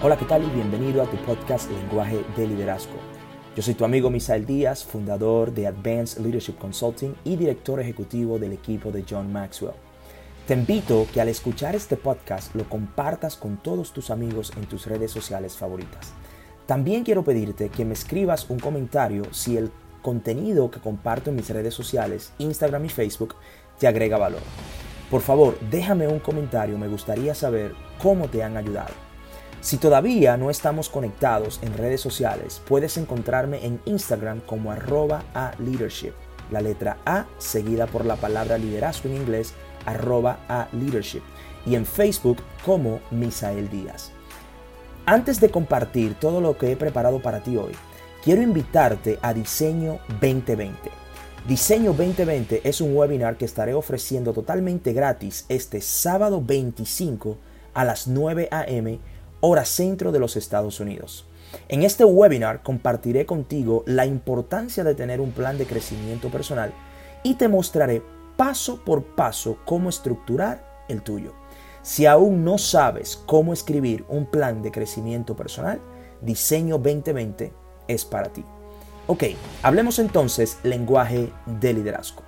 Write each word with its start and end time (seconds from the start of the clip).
Hola, 0.00 0.16
¿qué 0.16 0.26
tal? 0.26 0.44
Y 0.44 0.50
bienvenido 0.50 1.02
a 1.02 1.06
tu 1.06 1.16
podcast 1.24 1.68
Lenguaje 1.72 2.24
de 2.36 2.46
Liderazgo. 2.46 2.94
Yo 3.56 3.62
soy 3.64 3.74
tu 3.74 3.84
amigo 3.84 4.10
Misael 4.10 4.46
Díaz, 4.46 4.84
fundador 4.84 5.52
de 5.52 5.66
Advanced 5.66 6.22
Leadership 6.22 6.56
Consulting 6.56 7.16
y 7.24 7.34
director 7.34 7.80
ejecutivo 7.80 8.38
del 8.38 8.52
equipo 8.52 8.92
de 8.92 9.04
John 9.10 9.32
Maxwell. 9.32 9.74
Te 10.46 10.54
invito 10.54 11.04
que 11.12 11.20
al 11.20 11.28
escuchar 11.28 11.74
este 11.74 11.96
podcast 11.96 12.54
lo 12.54 12.68
compartas 12.68 13.34
con 13.34 13.56
todos 13.56 13.92
tus 13.92 14.10
amigos 14.10 14.52
en 14.56 14.66
tus 14.66 14.86
redes 14.86 15.10
sociales 15.10 15.56
favoritas. 15.56 16.12
También 16.66 17.02
quiero 17.02 17.24
pedirte 17.24 17.68
que 17.68 17.84
me 17.84 17.94
escribas 17.94 18.48
un 18.50 18.60
comentario 18.60 19.24
si 19.32 19.56
el 19.56 19.72
contenido 20.00 20.70
que 20.70 20.78
comparto 20.78 21.30
en 21.30 21.36
mis 21.36 21.50
redes 21.50 21.74
sociales, 21.74 22.32
Instagram 22.38 22.84
y 22.84 22.88
Facebook, 22.88 23.34
te 23.80 23.88
agrega 23.88 24.16
valor. 24.16 24.42
Por 25.10 25.22
favor, 25.22 25.58
déjame 25.72 26.06
un 26.06 26.20
comentario, 26.20 26.78
me 26.78 26.86
gustaría 26.86 27.34
saber 27.34 27.74
cómo 28.00 28.28
te 28.28 28.44
han 28.44 28.56
ayudado. 28.56 29.07
Si 29.60 29.76
todavía 29.76 30.36
no 30.36 30.50
estamos 30.50 30.88
conectados 30.88 31.58
en 31.62 31.76
redes 31.76 32.00
sociales, 32.00 32.62
puedes 32.66 32.96
encontrarme 32.96 33.66
en 33.66 33.80
Instagram 33.86 34.40
como 34.40 34.70
arroba 34.70 35.24
a 35.34 35.52
leadership, 35.58 36.12
la 36.52 36.60
letra 36.60 36.98
A 37.04 37.26
seguida 37.38 37.86
por 37.86 38.06
la 38.06 38.16
palabra 38.16 38.56
liderazgo 38.56 39.08
en 39.08 39.16
inglés, 39.16 39.54
arroba 39.84 40.38
a 40.48 40.68
leadership, 40.72 41.22
y 41.66 41.74
en 41.74 41.86
Facebook 41.86 42.38
como 42.64 43.00
Misael 43.10 43.68
Díaz. 43.68 44.12
Antes 45.06 45.40
de 45.40 45.50
compartir 45.50 46.14
todo 46.14 46.40
lo 46.40 46.56
que 46.56 46.70
he 46.70 46.76
preparado 46.76 47.20
para 47.20 47.42
ti 47.42 47.56
hoy, 47.56 47.72
quiero 48.22 48.42
invitarte 48.42 49.18
a 49.22 49.34
Diseño 49.34 49.98
2020. 50.20 50.90
Diseño 51.48 51.94
2020 51.94 52.60
es 52.62 52.80
un 52.80 52.96
webinar 52.96 53.36
que 53.36 53.46
estaré 53.46 53.74
ofreciendo 53.74 54.32
totalmente 54.32 54.92
gratis 54.92 55.46
este 55.48 55.80
sábado 55.80 56.42
25 56.44 57.36
a 57.74 57.84
las 57.84 58.06
9 58.06 58.48
a.m 58.50 58.98
hora 59.40 59.64
centro 59.64 60.12
de 60.12 60.18
los 60.18 60.36
Estados 60.36 60.80
Unidos. 60.80 61.26
En 61.68 61.82
este 61.82 62.04
webinar 62.04 62.62
compartiré 62.62 63.26
contigo 63.26 63.82
la 63.86 64.06
importancia 64.06 64.84
de 64.84 64.94
tener 64.94 65.20
un 65.20 65.32
plan 65.32 65.58
de 65.58 65.66
crecimiento 65.66 66.28
personal 66.28 66.72
y 67.22 67.34
te 67.34 67.48
mostraré 67.48 68.02
paso 68.36 68.84
por 68.84 69.02
paso 69.02 69.58
cómo 69.64 69.88
estructurar 69.88 70.84
el 70.88 71.02
tuyo. 71.02 71.34
Si 71.82 72.06
aún 72.06 72.44
no 72.44 72.58
sabes 72.58 73.16
cómo 73.26 73.52
escribir 73.52 74.04
un 74.08 74.26
plan 74.26 74.62
de 74.62 74.70
crecimiento 74.70 75.36
personal, 75.36 75.80
Diseño 76.20 76.78
2020 76.78 77.52
es 77.86 78.04
para 78.04 78.32
ti. 78.32 78.44
Ok, 79.06 79.24
hablemos 79.62 79.98
entonces 79.98 80.58
lenguaje 80.62 81.32
de 81.46 81.72
liderazgo. 81.72 82.27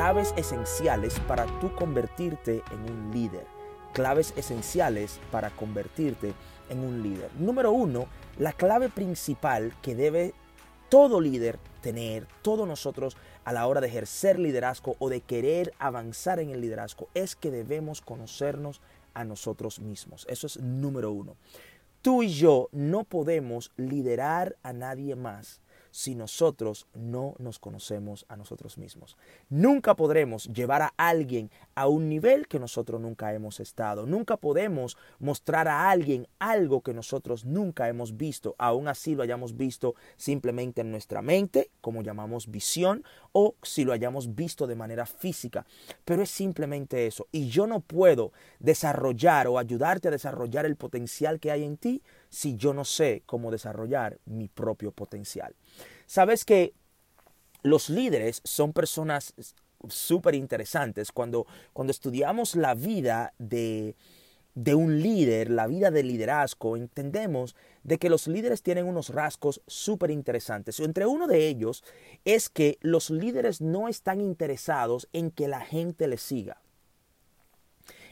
Claves 0.00 0.32
esenciales 0.38 1.20
para 1.28 1.44
tú 1.60 1.74
convertirte 1.74 2.62
en 2.72 2.90
un 2.90 3.10
líder. 3.12 3.44
Claves 3.92 4.32
esenciales 4.34 5.20
para 5.30 5.50
convertirte 5.50 6.32
en 6.70 6.78
un 6.78 7.02
líder. 7.02 7.28
Número 7.38 7.70
uno, 7.70 8.06
la 8.38 8.54
clave 8.54 8.88
principal 8.88 9.74
que 9.82 9.94
debe 9.94 10.32
todo 10.88 11.20
líder 11.20 11.58
tener, 11.82 12.26
todos 12.40 12.66
nosotros 12.66 13.18
a 13.44 13.52
la 13.52 13.66
hora 13.66 13.82
de 13.82 13.88
ejercer 13.88 14.38
liderazgo 14.38 14.96
o 15.00 15.10
de 15.10 15.20
querer 15.20 15.74
avanzar 15.78 16.40
en 16.40 16.48
el 16.48 16.62
liderazgo, 16.62 17.08
es 17.12 17.36
que 17.36 17.50
debemos 17.50 18.00
conocernos 18.00 18.80
a 19.12 19.24
nosotros 19.24 19.80
mismos. 19.80 20.26
Eso 20.30 20.46
es 20.46 20.56
número 20.60 21.12
uno. 21.12 21.36
Tú 22.00 22.22
y 22.22 22.30
yo 22.30 22.70
no 22.72 23.04
podemos 23.04 23.70
liderar 23.76 24.56
a 24.62 24.72
nadie 24.72 25.14
más 25.14 25.60
si 25.90 26.14
nosotros 26.14 26.86
no 26.94 27.34
nos 27.38 27.58
conocemos 27.58 28.24
a 28.28 28.36
nosotros 28.36 28.78
mismos. 28.78 29.16
Nunca 29.48 29.94
podremos 29.94 30.44
llevar 30.52 30.82
a 30.82 30.94
alguien 30.96 31.50
a 31.74 31.88
un 31.88 32.08
nivel 32.08 32.46
que 32.46 32.58
nosotros 32.58 33.00
nunca 33.00 33.32
hemos 33.34 33.60
estado. 33.60 34.06
Nunca 34.06 34.36
podemos 34.36 34.96
mostrar 35.18 35.68
a 35.68 35.90
alguien 35.90 36.26
algo 36.38 36.80
que 36.82 36.94
nosotros 36.94 37.44
nunca 37.44 37.88
hemos 37.88 38.16
visto. 38.16 38.54
Aún 38.58 38.88
así 38.88 39.14
lo 39.14 39.22
hayamos 39.22 39.56
visto 39.56 39.94
simplemente 40.16 40.80
en 40.80 40.90
nuestra 40.90 41.22
mente, 41.22 41.70
como 41.80 42.02
llamamos 42.02 42.50
visión, 42.50 43.04
o 43.32 43.54
si 43.62 43.84
lo 43.84 43.92
hayamos 43.92 44.34
visto 44.34 44.66
de 44.66 44.76
manera 44.76 45.06
física. 45.06 45.66
Pero 46.04 46.22
es 46.22 46.30
simplemente 46.30 47.06
eso. 47.06 47.26
Y 47.32 47.48
yo 47.48 47.66
no 47.66 47.80
puedo 47.80 48.32
desarrollar 48.58 49.46
o 49.46 49.58
ayudarte 49.58 50.08
a 50.08 50.12
desarrollar 50.12 50.66
el 50.66 50.76
potencial 50.76 51.40
que 51.40 51.50
hay 51.50 51.64
en 51.64 51.76
ti 51.76 52.02
si 52.30 52.56
yo 52.56 52.72
no 52.72 52.84
sé 52.84 53.22
cómo 53.26 53.50
desarrollar 53.50 54.18
mi 54.24 54.48
propio 54.48 54.92
potencial. 54.92 55.54
Sabes 56.06 56.44
que 56.44 56.72
los 57.62 57.90
líderes 57.90 58.40
son 58.44 58.72
personas 58.72 59.34
súper 59.88 60.34
interesantes. 60.34 61.12
Cuando, 61.12 61.46
cuando 61.72 61.90
estudiamos 61.90 62.54
la 62.54 62.74
vida 62.74 63.34
de, 63.38 63.96
de 64.54 64.74
un 64.74 65.00
líder, 65.02 65.50
la 65.50 65.66
vida 65.66 65.90
del 65.90 66.08
liderazgo, 66.08 66.76
entendemos 66.76 67.56
de 67.82 67.98
que 67.98 68.10
los 68.10 68.26
líderes 68.26 68.62
tienen 68.62 68.86
unos 68.86 69.08
rasgos 69.08 69.62
súper 69.66 70.10
interesantes. 70.10 70.80
Entre 70.80 71.06
uno 71.06 71.26
de 71.26 71.48
ellos 71.48 71.84
es 72.24 72.48
que 72.48 72.78
los 72.80 73.10
líderes 73.10 73.60
no 73.60 73.88
están 73.88 74.20
interesados 74.20 75.08
en 75.12 75.30
que 75.30 75.48
la 75.48 75.60
gente 75.60 76.06
les 76.08 76.22
siga. 76.22 76.60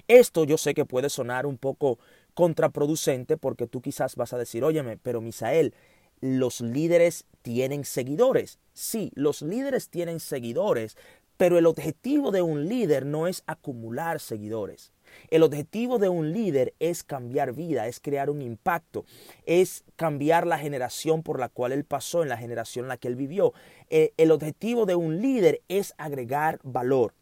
Esto 0.07 0.45
yo 0.45 0.57
sé 0.57 0.73
que 0.73 0.87
puede 0.87 1.11
sonar 1.11 1.45
un 1.45 1.59
poco 1.59 1.99
contraproducente 2.38 3.37
porque 3.37 3.66
tú 3.66 3.82
quizás 3.82 4.15
vas 4.15 4.32
a 4.32 4.38
decir, 4.38 4.62
óyeme, 4.62 4.97
pero 4.97 5.21
Misael, 5.21 5.75
los 6.21 6.60
líderes 6.60 7.25
tienen 7.43 7.84
seguidores. 7.84 8.60
Sí, 8.75 9.10
los 9.16 9.43
líderes 9.43 9.88
tienen 9.88 10.21
seguidores, 10.21 10.97
pero 11.37 11.59
el 11.59 11.66
objetivo 11.66 12.31
de 12.31 12.43
un 12.43 12.69
líder 12.69 13.06
no 13.06 13.27
es 13.27 13.43
acumular 13.48 14.21
seguidores. 14.21 14.93
El 15.31 15.43
objetivo 15.43 15.98
de 15.98 16.10
un 16.10 16.32
líder 16.32 16.75
es 16.78 17.03
cambiar 17.03 17.54
vida, 17.54 17.88
es 17.88 17.98
crear 17.98 18.31
un 18.31 18.41
impacto, 18.41 19.04
es 19.44 19.82
cambiar 19.97 20.47
la 20.47 20.60
generación 20.60 21.25
por 21.25 21.41
la 21.41 21.48
cual 21.48 21.72
él 21.72 21.82
pasó, 21.82 22.22
en 22.22 22.28
la 22.28 22.37
generación 22.37 22.84
en 22.84 22.91
la 22.91 22.98
que 22.98 23.09
él 23.09 23.16
vivió. 23.16 23.53
Eh, 23.91 24.12
el 24.16 24.31
objetivo 24.31 24.87
de 24.87 24.94
un 24.94 25.21
líder 25.21 25.60
es 25.66 25.93
agregar 25.98 26.60
valor. 26.62 27.15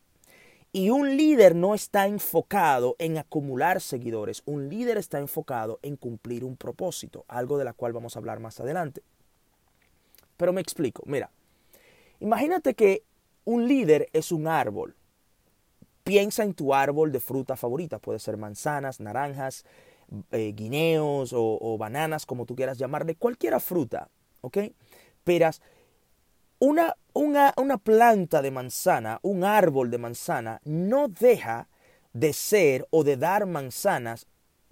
Y 0.77 0.91
un 0.91 1.17
líder 1.17 1.55
no 1.55 1.75
está 1.75 2.07
enfocado 2.07 2.97
en 2.99 3.17
acumular 3.17 3.81
seguidores, 3.81 4.43
un 4.45 4.69
líder 4.69 4.99
está 4.99 5.19
enfocado 5.19 5.79
en 5.81 5.97
cumplir 5.97 6.45
un 6.45 6.59
propósito, 6.59 7.25
algo 7.29 7.57
de 7.57 7.65
la 7.65 7.73
cual 7.73 7.95
vamos 7.95 8.15
a 8.15 8.19
hablar 8.19 8.41
más 8.41 8.61
adelante. 8.61 9.01
Pero 10.37 10.53
me 10.53 10.61
explico, 10.61 11.03
mira, 11.07 11.31
imagínate 12.21 12.75
que 12.75 13.05
un 13.47 13.67
líder 13.67 14.11
es 14.13 14.33
un 14.33 14.49
árbol. 14.49 14.95
Piensa 16.05 16.45
en 16.45 16.53
tu 16.53 16.75
árbol 16.75 17.11
de 17.11 17.21
fruta 17.21 17.57
favorita, 17.57 17.99
puede 17.99 18.19
ser 18.19 18.37
manzanas, 18.37 19.01
naranjas, 19.01 19.65
eh, 20.31 20.53
guineos 20.55 21.33
o, 21.33 21.57
o, 21.59 21.79
bananas, 21.79 22.27
como 22.27 22.45
tú 22.45 22.55
quieras 22.55 22.77
llamarle, 22.77 23.15
cualquiera 23.15 23.61
fruta, 23.61 24.11
¿ok? 24.43 24.59
Peras, 25.25 25.63
una, 26.59 26.97
una, 27.13 27.53
una 27.57 27.79
planta 27.79 28.43
de 28.43 28.51
manzana, 28.51 29.19
un 29.23 29.45
árbol 29.45 29.91
de 29.91 29.99
manzana, 29.99 30.61
no 30.65 31.09
deja 31.09 31.69
de 32.13 32.33
ser 32.33 32.87
o 32.91 33.05
de 33.05 33.17
dar 33.17 33.47
manzanas 33.47 34.27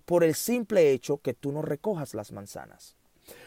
por 0.05 0.25
el 0.25 0.35
simple 0.35 0.93
hecho 0.93 1.19
que 1.19 1.35
tú 1.35 1.53
no 1.53 1.63
recojas 1.63 2.15
las 2.15 2.33
manzanas. 2.33 2.97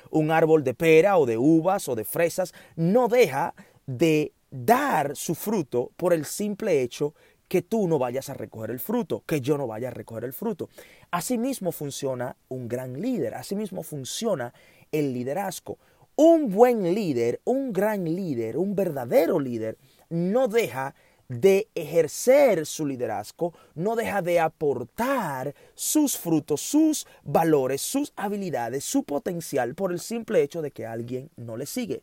Un 0.09 0.31
árbol 0.31 0.63
de 0.63 0.73
pera 0.73 1.17
o 1.17 1.25
de 1.25 1.37
uvas 1.37 1.87
o 1.87 1.95
de 1.95 2.03
fresas 2.03 2.53
no 2.75 3.07
deja 3.07 3.53
de 3.85 4.33
dar 4.49 5.15
su 5.15 5.35
fruto 5.35 5.91
por 5.97 6.13
el 6.13 6.25
simple 6.25 6.81
hecho 6.81 7.13
que 7.47 7.61
tú 7.61 7.87
no 7.87 7.97
vayas 7.97 8.29
a 8.29 8.33
recoger 8.33 8.71
el 8.71 8.79
fruto, 8.79 9.23
que 9.25 9.41
yo 9.41 9.57
no 9.57 9.67
vaya 9.67 9.87
a 9.87 9.91
recoger 9.91 10.25
el 10.25 10.33
fruto. 10.33 10.69
Asimismo 11.11 11.71
funciona 11.71 12.35
un 12.49 12.67
gran 12.67 13.01
líder, 13.01 13.35
asimismo 13.35 13.83
funciona 13.83 14.53
el 14.91 15.13
liderazgo. 15.13 15.77
Un 16.19 16.49
buen 16.49 16.95
líder, 16.95 17.41
un 17.43 17.71
gran 17.71 18.03
líder, 18.03 18.57
un 18.57 18.75
verdadero 18.75 19.39
líder, 19.39 19.77
no 20.09 20.47
deja 20.47 20.95
de 21.27 21.69
ejercer 21.75 22.65
su 22.65 22.87
liderazgo, 22.87 23.53
no 23.75 23.95
deja 23.95 24.23
de 24.23 24.39
aportar 24.39 25.53
sus 25.75 26.17
frutos, 26.17 26.59
sus 26.59 27.05
valores, 27.23 27.83
sus 27.83 28.13
habilidades, 28.15 28.83
su 28.83 29.03
potencial 29.03 29.75
por 29.75 29.91
el 29.91 29.99
simple 29.99 30.41
hecho 30.41 30.63
de 30.63 30.71
que 30.71 30.87
alguien 30.87 31.29
no 31.35 31.55
le 31.55 31.67
sigue. 31.67 32.01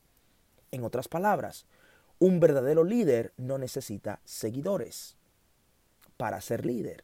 En 0.70 0.84
otras 0.84 1.08
palabras, 1.08 1.67
un 2.20 2.38
verdadero 2.38 2.84
líder 2.84 3.32
no 3.37 3.58
necesita 3.58 4.20
seguidores 4.25 5.17
para 6.17 6.40
ser 6.40 6.64
líder. 6.64 7.02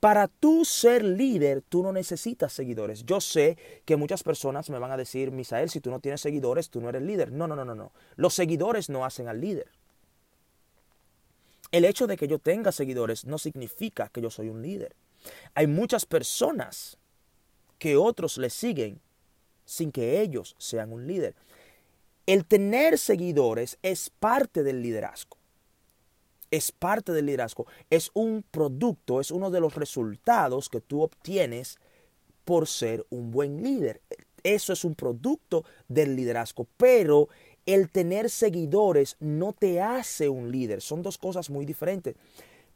Para 0.00 0.28
tú 0.28 0.64
ser 0.64 1.02
líder, 1.02 1.62
tú 1.62 1.82
no 1.82 1.92
necesitas 1.92 2.52
seguidores. 2.52 3.04
Yo 3.04 3.20
sé 3.20 3.56
que 3.84 3.96
muchas 3.96 4.22
personas 4.22 4.68
me 4.68 4.78
van 4.78 4.92
a 4.92 4.96
decir, 4.96 5.30
Misael, 5.30 5.70
si 5.70 5.80
tú 5.80 5.90
no 5.90 6.00
tienes 6.00 6.20
seguidores, 6.20 6.68
tú 6.68 6.80
no 6.80 6.90
eres 6.90 7.02
líder. 7.02 7.32
No, 7.32 7.46
no, 7.46 7.56
no, 7.56 7.64
no, 7.64 7.74
no. 7.74 7.92
Los 8.16 8.34
seguidores 8.34 8.90
no 8.90 9.04
hacen 9.04 9.28
al 9.28 9.40
líder. 9.40 9.70
El 11.72 11.84
hecho 11.84 12.06
de 12.06 12.16
que 12.16 12.28
yo 12.28 12.38
tenga 12.38 12.72
seguidores 12.72 13.24
no 13.24 13.38
significa 13.38 14.08
que 14.08 14.20
yo 14.20 14.30
soy 14.30 14.48
un 14.48 14.62
líder. 14.62 14.94
Hay 15.54 15.66
muchas 15.66 16.06
personas 16.06 16.98
que 17.78 17.96
otros 17.96 18.38
le 18.38 18.50
siguen 18.50 19.00
sin 19.64 19.90
que 19.92 20.20
ellos 20.20 20.54
sean 20.58 20.92
un 20.92 21.06
líder. 21.06 21.34
El 22.26 22.44
tener 22.44 22.98
seguidores 22.98 23.78
es 23.82 24.10
parte 24.10 24.62
del 24.62 24.82
liderazgo. 24.82 25.35
Es 26.50 26.72
parte 26.72 27.12
del 27.12 27.26
liderazgo, 27.26 27.66
es 27.90 28.10
un 28.14 28.44
producto, 28.50 29.20
es 29.20 29.30
uno 29.30 29.50
de 29.50 29.60
los 29.60 29.74
resultados 29.74 30.68
que 30.68 30.80
tú 30.80 31.02
obtienes 31.02 31.78
por 32.44 32.66
ser 32.66 33.04
un 33.10 33.30
buen 33.30 33.62
líder. 33.62 34.00
Eso 34.42 34.72
es 34.72 34.84
un 34.84 34.94
producto 34.94 35.64
del 35.88 36.14
liderazgo, 36.14 36.66
pero 36.76 37.28
el 37.66 37.90
tener 37.90 38.30
seguidores 38.30 39.16
no 39.18 39.52
te 39.52 39.80
hace 39.80 40.28
un 40.28 40.52
líder. 40.52 40.80
Son 40.80 41.02
dos 41.02 41.18
cosas 41.18 41.50
muy 41.50 41.66
diferentes. 41.66 42.14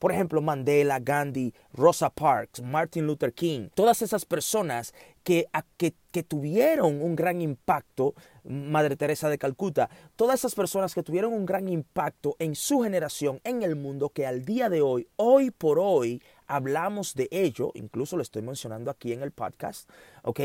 Por 0.00 0.12
ejemplo, 0.12 0.40
Mandela, 0.40 0.98
Gandhi, 0.98 1.52
Rosa 1.74 2.08
Parks, 2.08 2.62
Martin 2.62 3.06
Luther 3.06 3.34
King, 3.34 3.68
todas 3.74 4.00
esas 4.00 4.24
personas 4.24 4.94
que, 5.22 5.46
que, 5.76 6.22
tuvieron 6.22 7.02
un 7.02 7.14
gran 7.14 7.42
impacto, 7.42 8.14
Madre 8.42 8.96
Teresa 8.96 9.28
de 9.28 9.36
Calcuta, 9.36 9.90
todas 10.16 10.40
esas 10.40 10.54
personas 10.54 10.94
que 10.94 11.02
tuvieron 11.02 11.34
un 11.34 11.44
gran 11.44 11.68
impacto 11.68 12.34
en 12.38 12.54
su 12.54 12.80
generación, 12.80 13.42
en 13.44 13.62
el 13.62 13.76
mundo, 13.76 14.08
que 14.08 14.26
al 14.26 14.46
día 14.46 14.70
de 14.70 14.80
hoy, 14.80 15.06
hoy 15.16 15.50
por 15.50 15.78
hoy, 15.78 16.22
hablamos 16.46 17.14
de 17.14 17.28
ello, 17.30 17.70
incluso 17.74 18.16
lo 18.16 18.22
estoy 18.22 18.40
mencionando 18.40 18.90
aquí 18.90 19.12
en 19.12 19.20
el 19.22 19.32
podcast, 19.32 19.86
¿ok? 20.22 20.40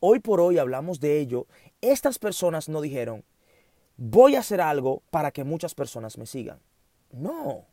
Hoy 0.00 0.20
por 0.20 0.40
hoy 0.40 0.56
hablamos 0.56 0.98
de 0.98 1.20
ello. 1.20 1.46
Estas 1.82 2.18
personas 2.18 2.70
no 2.70 2.80
dijeron, 2.80 3.22
voy 3.98 4.34
a 4.34 4.40
hacer 4.40 4.62
algo 4.62 5.02
para 5.10 5.30
que 5.30 5.44
muchas 5.44 5.74
personas 5.74 6.16
me 6.16 6.24
sigan. 6.24 6.58
No, 7.12 7.66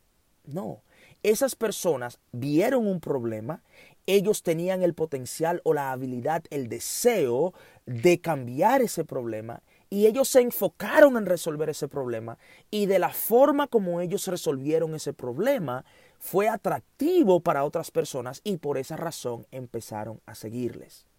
no 0.44 0.82
esas 1.24 1.56
personas 1.56 2.20
vieron 2.32 2.88
un 2.88 3.00
problema, 3.00 3.64
ellos 4.08 4.44
tenían 4.44 4.82
el 4.82 4.94
potencial 4.94 5.62
o 5.64 5.74
la 5.74 5.92
habilidad, 5.92 6.44
el 6.50 6.68
deseo 6.68 7.54
de 7.86 8.20
cambiar 8.20 8.82
ese 8.82 9.06
problema 9.06 9.62
y 9.90 10.08
ellos 10.08 10.30
se 10.30 10.42
enfocaron 10.42 11.18
en 11.18 11.26
resolver 11.26 11.70
ese 11.70 11.88
problema 11.88 12.38
y 12.72 12.86
de 12.86 12.98
la 12.98 13.10
forma 13.10 13.68
como 13.68 14.02
ellos 14.02 14.26
resolvieron 14.28 14.96
ese 14.96 15.14
problema 15.14 15.86
fue 16.18 16.48
atractivo 16.48 17.42
para 17.42 17.66
otras 17.66 17.92
personas 17.92 18.42
y 18.44 18.58
por 18.58 18.78
esa 18.78 18.96
razón 18.96 19.46
empezaron 19.52 20.22
a 20.26 20.36
seguirles. 20.36 21.11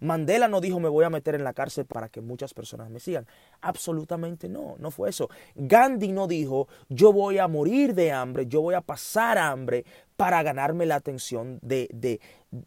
Mandela 0.00 0.48
no 0.48 0.60
dijo 0.60 0.80
me 0.80 0.88
voy 0.88 1.04
a 1.04 1.10
meter 1.10 1.34
en 1.34 1.44
la 1.44 1.52
cárcel 1.52 1.86
para 1.86 2.08
que 2.08 2.20
muchas 2.20 2.54
personas 2.54 2.90
me 2.90 3.00
sigan. 3.00 3.26
Absolutamente 3.60 4.48
no, 4.48 4.76
no 4.78 4.90
fue 4.90 5.10
eso. 5.10 5.28
Gandhi 5.54 6.12
no 6.12 6.26
dijo 6.26 6.68
yo 6.88 7.12
voy 7.12 7.38
a 7.38 7.48
morir 7.48 7.94
de 7.94 8.12
hambre, 8.12 8.46
yo 8.46 8.62
voy 8.62 8.74
a 8.74 8.80
pasar 8.80 9.38
hambre 9.38 9.84
para 10.16 10.42
ganarme 10.42 10.86
la 10.86 10.96
atención 10.96 11.58
de, 11.62 11.88
de, 11.92 12.20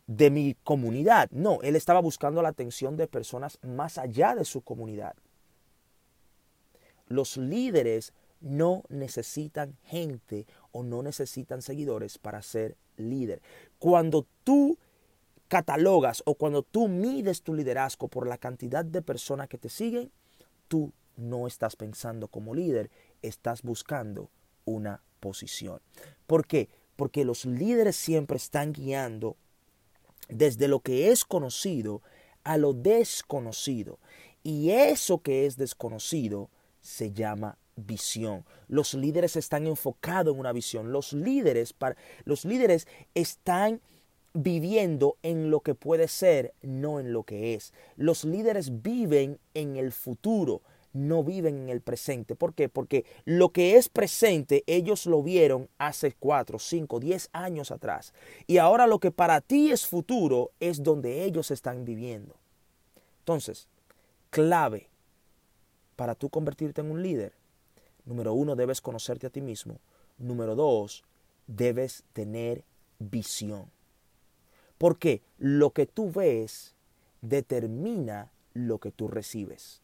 de 0.07 0.30
mi 0.30 0.56
comunidad. 0.63 1.30
No, 1.31 1.62
él 1.62 1.75
estaba 1.75 2.00
buscando 2.00 2.42
la 2.42 2.50
atención 2.50 2.98
de 2.98 3.07
personas 3.07 3.60
más 3.62 3.98
allá 3.98 4.36
de 4.36 4.45
su 4.45 4.62
comunidad. 4.62 5.16
Los 7.07 7.36
líderes 7.38 8.13
no 8.39 8.84
necesitan 8.89 9.77
gente 9.84 10.48
o 10.72 10.84
no 10.84 11.04
necesitan 11.04 11.62
seguidores 11.62 12.18
para 12.18 12.42
ser 12.42 12.75
líder. 12.98 13.42
Cuando 13.80 14.25
tú 14.44 14.77
catalogas 15.51 16.24
o 16.25 16.36
cuando 16.36 16.63
tú 16.63 16.88
mides 16.88 17.42
tu 17.42 17.53
liderazgo 17.53 18.07
por 18.07 18.25
la 18.25 18.38
cantidad 18.38 18.86
de 18.86 19.01
personas 19.01 19.50
que 19.50 19.57
te 19.57 19.68
siguen, 19.68 20.09
tú 20.69 20.94
no 21.18 21.45
estás 21.45 21.75
pensando 21.75 22.30
como 22.30 22.56
líder, 22.56 22.89
estás 23.21 23.62
buscando 23.62 24.30
una 24.63 25.03
posición. 25.19 25.81
¿Por 26.25 26.48
qué? 26.48 26.69
Porque 26.95 27.25
los 27.25 27.44
líderes 27.44 27.98
siempre 27.98 28.38
están 28.38 28.71
guiando 28.71 29.36
desde 30.30 30.69
lo 30.69 30.80
que 30.80 31.12
es 31.12 31.25
conocido 31.25 32.01
a 32.45 32.56
lo 32.56 32.71
desconocido. 32.71 34.00
Y 34.44 34.69
eso 34.69 35.18
que 35.18 35.45
es 35.45 35.57
desconocido 35.57 36.50
se 36.80 37.12
llama 37.12 37.57
visión. 37.75 38.45
Los 38.69 38.94
líderes 38.94 39.36
están 39.36 39.68
enfocados 39.68 40.33
en 40.33 40.39
una 40.39 40.53
visión. 40.53 40.94
Los 40.94 41.12
líderes, 41.12 41.75
los 42.24 42.45
líderes 42.45 42.88
están 43.15 43.81
viviendo 44.33 45.18
en 45.24 45.50
lo 45.50 45.60
que 45.62 45.75
puede 45.75 46.07
ser, 46.07 46.54
no 46.62 47.00
en 47.00 47.13
lo 47.13 47.24
que 47.24 47.54
es. 47.54 47.74
Los 47.98 48.24
líderes 48.24 48.81
viven 48.81 49.39
en 49.54 49.75
el 49.75 49.92
futuro, 49.92 50.62
no 50.94 51.24
viven 51.24 51.57
en 51.57 51.69
el 51.69 51.81
presente. 51.81 52.36
¿Por 52.36 52.54
qué? 52.54 52.69
Porque 52.69 53.06
lo 53.25 53.50
que 53.50 53.78
es 53.78 53.89
presente 53.89 54.63
ellos 54.68 55.06
lo 55.06 55.24
vieron 55.24 55.69
hace 55.78 56.13
4, 56.13 56.60
5, 56.60 57.00
10 57.00 57.30
años 57.33 57.72
atrás. 57.72 58.13
Y 58.48 58.57
ahora 58.57 58.88
lo 58.88 59.00
que 59.00 59.12
para 59.12 59.42
ti 59.42 59.72
es 59.72 59.86
futuro 59.86 60.51
es 60.60 60.84
donde 60.84 61.24
ellos 61.24 61.51
están 61.51 61.86
viviendo. 61.86 62.36
Entonces, 63.19 63.68
clave 64.30 64.88
para 65.95 66.16
tú 66.16 66.30
convertirte 66.30 66.81
en 66.81 66.92
un 66.92 67.04
líder. 67.04 67.34
Número 68.06 68.34
uno, 68.34 68.56
debes 68.56 68.81
conocerte 68.81 69.27
a 69.27 69.30
ti 69.30 69.42
mismo. 69.42 69.77
Número 70.18 70.56
dos, 70.56 71.04
debes 71.48 72.04
tener 72.13 72.63
visión. 73.00 73.69
Porque 74.81 75.22
lo 75.38 75.74
que 75.74 75.86
tú 75.86 76.12
ves 76.12 76.74
determina 77.22 78.31
lo 78.56 78.80
que 78.80 78.89
tú 78.89 79.07
recibes. 79.07 79.80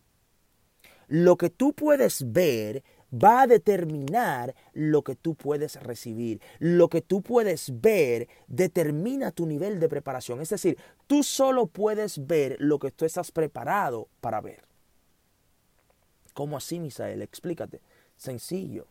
Lo 1.08 1.38
que 1.38 1.52
tú 1.52 1.74
puedes 1.74 2.34
ver 2.34 2.84
va 3.14 3.44
a 3.44 3.48
determinar 3.48 4.56
lo 4.74 5.04
que 5.04 5.14
tú 5.14 5.36
puedes 5.36 5.76
recibir. 5.84 6.42
Lo 6.58 6.90
que 6.90 7.04
tú 7.04 7.22
puedes 7.22 7.80
ver 7.80 8.28
determina 8.48 9.30
tu 9.30 9.46
nivel 9.46 9.80
de 9.80 9.88
preparación. 9.88 10.42
Es 10.42 10.50
decir, 10.50 10.80
tú 11.06 11.22
solo 11.22 11.68
puedes 11.68 12.26
ver 12.26 12.58
lo 12.58 12.80
que 12.80 12.90
tú 12.90 13.06
estás 13.06 13.32
preparado 13.32 14.08
para 14.20 14.42
ver. 14.42 14.64
¿Cómo 16.34 16.58
así, 16.58 16.80
Misael? 16.80 17.22
Explícate. 17.22 17.82
Sencillo. 18.16 18.88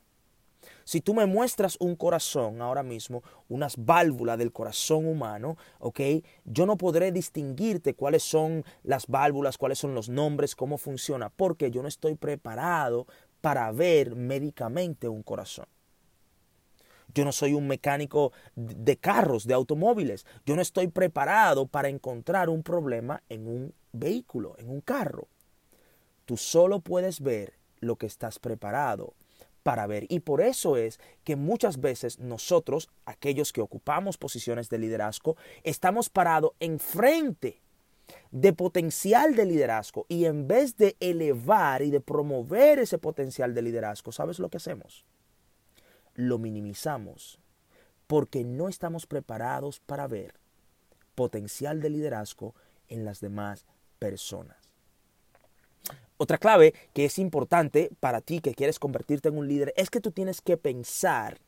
Si 0.85 1.01
tú 1.01 1.15
me 1.15 1.27
muestras 1.27 1.77
un 1.81 1.97
corazón 1.97 2.61
ahora 2.63 2.83
mismo, 2.83 3.23
unas 3.49 3.77
válvulas 3.77 4.39
del 4.39 4.53
corazón 4.53 5.07
humano, 5.07 5.57
¿ok? 5.79 6.01
Yo 6.45 6.67
no 6.67 6.77
podré 6.77 7.13
distinguirte 7.13 7.95
cuáles 7.95 8.23
son 8.23 8.65
las 8.83 9.07
válvulas, 9.07 9.59
cuáles 9.59 9.79
son 9.79 9.95
los 9.95 10.09
nombres, 10.09 10.55
cómo 10.55 10.79
funciona, 10.79 11.31
porque 11.31 11.71
yo 11.71 11.83
no 11.83 11.89
estoy 11.89 12.15
preparado 12.15 13.07
para 13.41 13.71
ver 13.73 14.17
médicamente 14.17 15.09
un 15.09 15.23
corazón. 15.23 15.67
Yo 17.15 17.25
no 17.25 17.33
soy 17.33 17.55
un 17.55 17.67
mecánico 17.67 18.33
de 18.55 18.99
carros, 18.99 19.47
de 19.47 19.55
automóviles. 19.55 20.27
Yo 20.45 20.55
no 20.55 20.61
estoy 20.61 20.89
preparado 20.89 21.67
para 21.67 21.89
encontrar 21.89 22.51
un 22.51 22.63
problema 22.63 23.23
en 23.29 23.47
un 23.49 23.75
vehículo, 23.93 24.55
en 24.59 24.69
un 24.69 24.83
carro. 24.83 25.29
Tú 26.27 26.37
solo 26.37 26.81
puedes 26.81 27.21
ver 27.21 27.55
lo 27.81 27.97
que 27.97 28.07
estás 28.07 28.39
preparado 28.39 29.15
para 29.67 29.89
ver. 29.89 30.07
Y 30.11 30.21
por 30.21 30.43
eso 30.43 30.77
es 30.77 31.01
que 31.25 31.35
muchas 31.35 31.81
veces 31.81 32.21
nosotros, 32.21 32.89
aquellos 33.05 33.53
que 33.53 33.61
ocupamos 33.61 34.17
posiciones 34.17 34.71
de 34.71 34.79
liderazgo, 34.79 35.37
estamos 35.65 36.09
parados 36.09 36.53
enfrente 36.61 37.61
de 38.31 38.53
potencial 38.53 39.35
de 39.35 39.45
liderazgo 39.45 40.07
y 40.09 40.27
en 40.27 40.47
vez 40.47 40.77
de 40.77 40.97
elevar 41.01 41.83
y 41.83 41.91
de 41.91 42.01
promover 42.01 42.79
ese 42.79 42.99
potencial 42.99 43.55
de 43.55 43.63
liderazgo, 43.63 44.13
¿sabes 44.13 44.39
lo 44.39 44.51
que 44.51 44.59
hacemos? 44.59 45.05
Lo 46.15 46.39
minimizamos 46.39 47.41
porque 48.07 48.45
no 48.45 48.69
estamos 48.69 49.09
preparados 49.09 49.81
para 49.81 50.07
ver 50.07 50.35
potencial 51.17 51.81
de 51.81 51.91
liderazgo 51.91 52.55
en 52.87 53.05
las 53.05 53.19
demás 53.19 53.67
personas. 53.99 54.66
Otra 56.19 56.39
clave 56.39 56.75
que 56.95 57.05
es 57.05 57.19
importante 57.19 57.91
para 58.01 58.21
ti 58.21 58.41
que 58.41 58.55
quieres 58.55 58.79
convertirte 58.79 59.29
en 59.29 59.37
un 59.37 59.49
líder 59.49 59.75
es 59.77 59.91
que 59.91 60.01
tú 60.01 60.13
tienes 60.13 60.41
que 60.41 60.57
pensar 60.57 61.39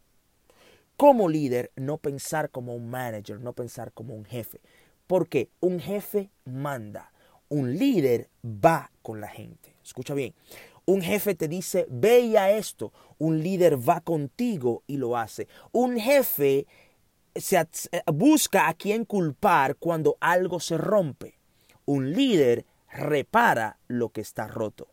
como 0.96 1.28
líder, 1.28 1.70
no 1.76 1.98
pensar 1.98 2.50
como 2.50 2.74
un 2.74 2.90
manager, 2.90 3.40
no 3.40 3.52
pensar 3.52 3.92
como 3.92 4.14
un 4.14 4.24
jefe. 4.24 4.60
Porque 5.06 5.48
un 5.60 5.80
jefe 5.80 6.30
manda, 6.44 7.12
un 7.48 7.78
líder 7.78 8.28
va 8.44 8.90
con 9.00 9.20
la 9.20 9.28
gente. 9.28 9.74
Escucha 9.82 10.12
bien, 10.12 10.34
un 10.84 11.00
jefe 11.00 11.34
te 11.34 11.48
dice, 11.48 11.86
ve 11.88 12.36
a 12.36 12.50
esto, 12.50 12.92
un 13.18 13.42
líder 13.42 13.76
va 13.88 14.00
contigo 14.00 14.82
y 14.86 14.96
lo 14.96 15.16
hace. 15.16 15.46
Un 15.70 15.98
jefe 15.98 16.66
se 17.34 17.66
busca 18.06 18.68
a 18.68 18.74
quien 18.74 19.04
culpar 19.04 19.76
cuando 19.76 20.16
algo 20.20 20.60
se 20.60 20.76
rompe. 20.76 21.38
Un 21.84 22.12
líder 22.12 22.66
repara 22.90 23.78
lo 23.88 24.10
que 24.10 24.20
está 24.20 24.46
roto. 24.48 24.88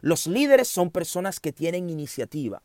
Los 0.00 0.26
líderes 0.26 0.68
son 0.68 0.90
personas 0.90 1.40
que 1.40 1.52
tienen 1.52 1.90
iniciativa. 1.90 2.62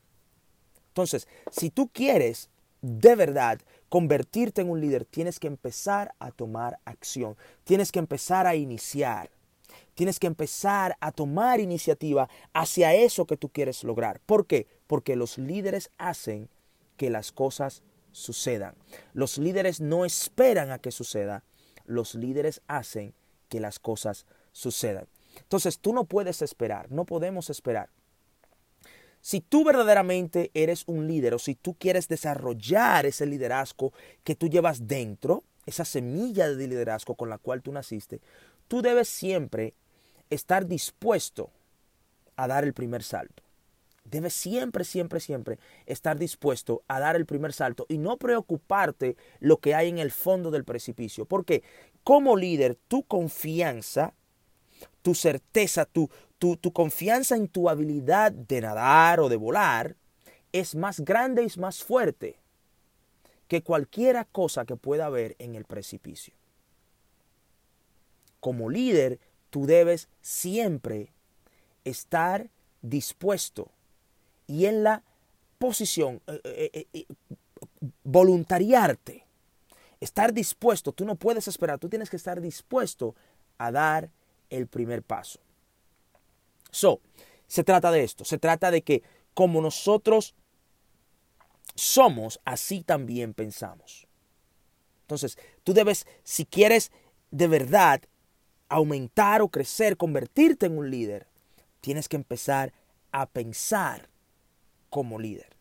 Entonces, 0.89 1.27
si 1.51 1.69
tú 1.69 1.89
quieres 1.89 2.49
de 2.81 3.15
verdad 3.15 3.59
convertirte 3.89 4.61
en 4.61 4.69
un 4.69 4.79
líder, 4.79 5.05
tienes 5.05 5.39
que 5.39 5.47
empezar 5.47 6.13
a 6.19 6.31
tomar 6.31 6.79
acción, 6.85 7.35
tienes 7.63 7.91
que 7.91 7.99
empezar 7.99 8.47
a 8.47 8.55
iniciar, 8.55 9.31
tienes 9.95 10.19
que 10.19 10.27
empezar 10.27 10.95
a 10.99 11.11
tomar 11.11 11.59
iniciativa 11.59 12.29
hacia 12.53 12.93
eso 12.93 13.25
que 13.25 13.37
tú 13.37 13.49
quieres 13.49 13.83
lograr. 13.83 14.21
¿Por 14.25 14.45
qué? 14.45 14.67
Porque 14.87 15.15
los 15.15 15.37
líderes 15.37 15.91
hacen 15.97 16.49
que 16.95 17.09
las 17.09 17.31
cosas 17.31 17.83
sucedan. 18.11 18.75
Los 19.13 19.37
líderes 19.37 19.81
no 19.81 20.05
esperan 20.05 20.71
a 20.71 20.79
que 20.79 20.91
suceda, 20.91 21.43
los 21.85 22.15
líderes 22.15 22.61
hacen 22.67 23.13
que 23.49 23.59
las 23.59 23.79
cosas 23.79 24.19
sucedan. 24.19 24.44
Entonces 25.37 25.79
tú 25.79 25.93
no 25.93 26.05
puedes 26.05 26.41
esperar, 26.41 26.91
no 26.91 27.05
podemos 27.05 27.49
esperar. 27.49 27.89
Si 29.21 29.41
tú 29.41 29.63
verdaderamente 29.63 30.51
eres 30.53 30.83
un 30.87 31.07
líder 31.07 31.33
o 31.33 31.39
si 31.39 31.55
tú 31.55 31.73
quieres 31.73 32.07
desarrollar 32.07 33.05
ese 33.05 33.25
liderazgo 33.25 33.91
que 34.23 34.35
tú 34.35 34.47
llevas 34.47 34.87
dentro, 34.87 35.43
esa 35.65 35.83
semilla 35.83 36.47
de 36.47 36.67
liderazgo 36.67 37.15
con 37.15 37.29
la 37.29 37.39
cual 37.39 37.63
tú 37.63 37.71
naciste, 37.71 38.21
tú 38.67 38.81
debes 38.81 39.09
siempre 39.09 39.73
estar 40.29 40.67
dispuesto 40.67 41.49
a 42.35 42.47
dar 42.47 42.63
el 42.63 42.73
primer 42.73 43.01
salto. 43.01 43.43
Debes 44.03 44.35
siempre, 44.35 44.83
siempre, 44.83 45.19
siempre 45.19 45.57
estar 45.87 46.19
dispuesto 46.19 46.83
a 46.87 46.99
dar 46.99 47.15
el 47.15 47.25
primer 47.25 47.51
salto 47.51 47.87
y 47.89 47.97
no 47.97 48.17
preocuparte 48.17 49.17
lo 49.39 49.57
que 49.57 49.73
hay 49.73 49.89
en 49.89 49.97
el 49.97 50.11
fondo 50.11 50.51
del 50.51 50.63
precipicio. 50.63 51.25
Porque 51.25 51.63
como 52.03 52.37
líder, 52.37 52.75
tu 52.87 53.01
confianza, 53.01 54.13
tu 55.01 55.15
certeza, 55.15 55.85
tu, 55.85 56.09
tu, 56.39 56.57
tu 56.57 56.71
confianza 56.71 57.35
en 57.35 57.47
tu 57.47 57.69
habilidad 57.69 58.31
de 58.31 58.61
nadar 58.61 59.19
o 59.19 59.29
de 59.29 59.35
volar 59.35 59.95
es 60.51 60.75
más 60.75 61.01
grande 61.01 61.43
y 61.43 61.59
más 61.59 61.83
fuerte 61.83 62.39
que 63.47 63.61
cualquiera 63.61 64.25
cosa 64.25 64.65
que 64.65 64.75
pueda 64.75 65.05
haber 65.05 65.35
en 65.39 65.55
el 65.55 65.65
precipicio. 65.65 66.33
Como 68.39 68.69
líder, 68.69 69.19
tú 69.49 69.65
debes 69.65 70.07
siempre 70.21 71.11
estar 71.83 72.49
dispuesto 72.81 73.69
y 74.47 74.65
en 74.65 74.83
la 74.83 75.03
posición, 75.57 76.21
eh, 76.27 76.69
eh, 76.73 76.87
eh, 76.93 77.05
voluntariarte, 78.03 79.25
estar 79.99 80.33
dispuesto, 80.33 80.91
tú 80.91 81.05
no 81.05 81.15
puedes 81.15 81.47
esperar, 81.47 81.79
tú 81.79 81.89
tienes 81.89 82.09
que 82.09 82.17
estar 82.17 82.41
dispuesto 82.41 83.15
a 83.57 83.71
dar 83.71 84.09
el 84.49 84.67
primer 84.67 85.03
paso. 85.03 85.39
So, 86.71 87.01
se 87.47 87.63
trata 87.63 87.91
de 87.91 88.03
esto, 88.03 88.25
se 88.25 88.37
trata 88.37 88.71
de 88.71 88.81
que 88.81 89.03
como 89.33 89.61
nosotros 89.61 90.35
somos, 91.75 92.39
así 92.45 92.81
también 92.81 93.33
pensamos. 93.33 94.07
Entonces, 95.01 95.37
tú 95.63 95.73
debes, 95.73 96.07
si 96.23 96.45
quieres 96.45 96.91
de 97.31 97.47
verdad 97.47 98.01
aumentar 98.69 99.41
o 99.41 99.49
crecer, 99.49 99.97
convertirte 99.97 100.65
en 100.65 100.77
un 100.77 100.89
líder, 100.89 101.27
tienes 101.81 102.09
que 102.09 102.15
empezar 102.15 102.73
a 103.11 103.27
pensar 103.27 104.09
como 104.89 105.19
líder. 105.19 105.55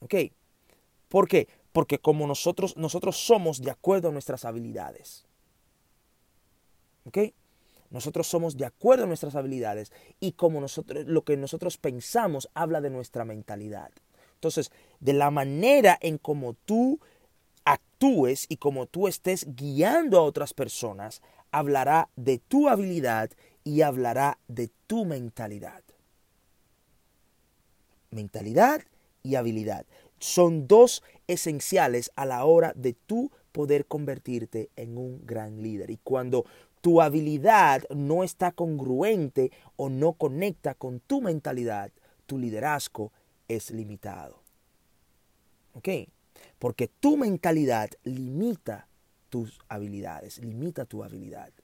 ¿Ok? 0.00 0.14
¿Por 1.08 1.28
qué? 1.28 1.48
Porque 1.72 1.98
como 1.98 2.26
nosotros, 2.26 2.76
nosotros 2.76 3.16
somos 3.16 3.62
de 3.62 3.70
acuerdo 3.70 4.08
a 4.08 4.12
nuestras 4.12 4.44
habilidades. 4.44 5.24
¿Ok? 7.06 7.18
Nosotros 7.90 8.26
somos 8.26 8.56
de 8.56 8.66
acuerdo 8.66 9.04
a 9.04 9.06
nuestras 9.06 9.34
habilidades 9.34 9.92
y 10.20 10.32
como 10.32 10.60
nosotros, 10.60 11.04
lo 11.06 11.22
que 11.22 11.36
nosotros 11.36 11.76
pensamos 11.78 12.48
habla 12.54 12.80
de 12.80 12.90
nuestra 12.90 13.24
mentalidad. 13.24 13.90
Entonces, 14.34 14.70
de 15.00 15.12
la 15.12 15.30
manera 15.30 15.96
en 16.00 16.18
como 16.18 16.54
tú 16.54 17.00
actúes 17.64 18.46
y 18.48 18.56
como 18.56 18.86
tú 18.86 19.08
estés 19.08 19.46
guiando 19.56 20.18
a 20.18 20.22
otras 20.22 20.52
personas, 20.54 21.22
hablará 21.50 22.08
de 22.16 22.38
tu 22.38 22.68
habilidad 22.68 23.30
y 23.62 23.82
hablará 23.82 24.38
de 24.48 24.70
tu 24.86 25.04
mentalidad. 25.04 25.82
Mentalidad 28.10 28.82
y 29.22 29.36
habilidad 29.36 29.86
son 30.18 30.66
dos 30.66 31.02
esenciales 31.26 32.10
a 32.16 32.26
la 32.26 32.44
hora 32.44 32.72
de 32.76 32.94
tú 32.94 33.30
poder 33.52 33.86
convertirte 33.86 34.70
en 34.76 34.96
un 34.98 35.24
gran 35.26 35.62
líder. 35.62 35.90
Y 35.90 35.98
cuando 35.98 36.44
tu 36.84 37.00
habilidad 37.00 37.82
no 37.88 38.24
está 38.24 38.52
congruente 38.52 39.50
o 39.76 39.88
no 39.88 40.12
conecta 40.12 40.74
con 40.74 41.00
tu 41.00 41.22
mentalidad, 41.22 41.90
tu 42.26 42.36
liderazgo 42.36 43.10
es 43.48 43.70
limitado. 43.70 44.42
¿Ok? 45.72 45.88
Porque 46.58 46.88
tu 46.88 47.16
mentalidad 47.16 47.88
limita 48.02 48.86
tus 49.30 49.58
habilidades, 49.66 50.40
limita 50.40 50.84
tu 50.84 51.02
habilidad. 51.02 51.54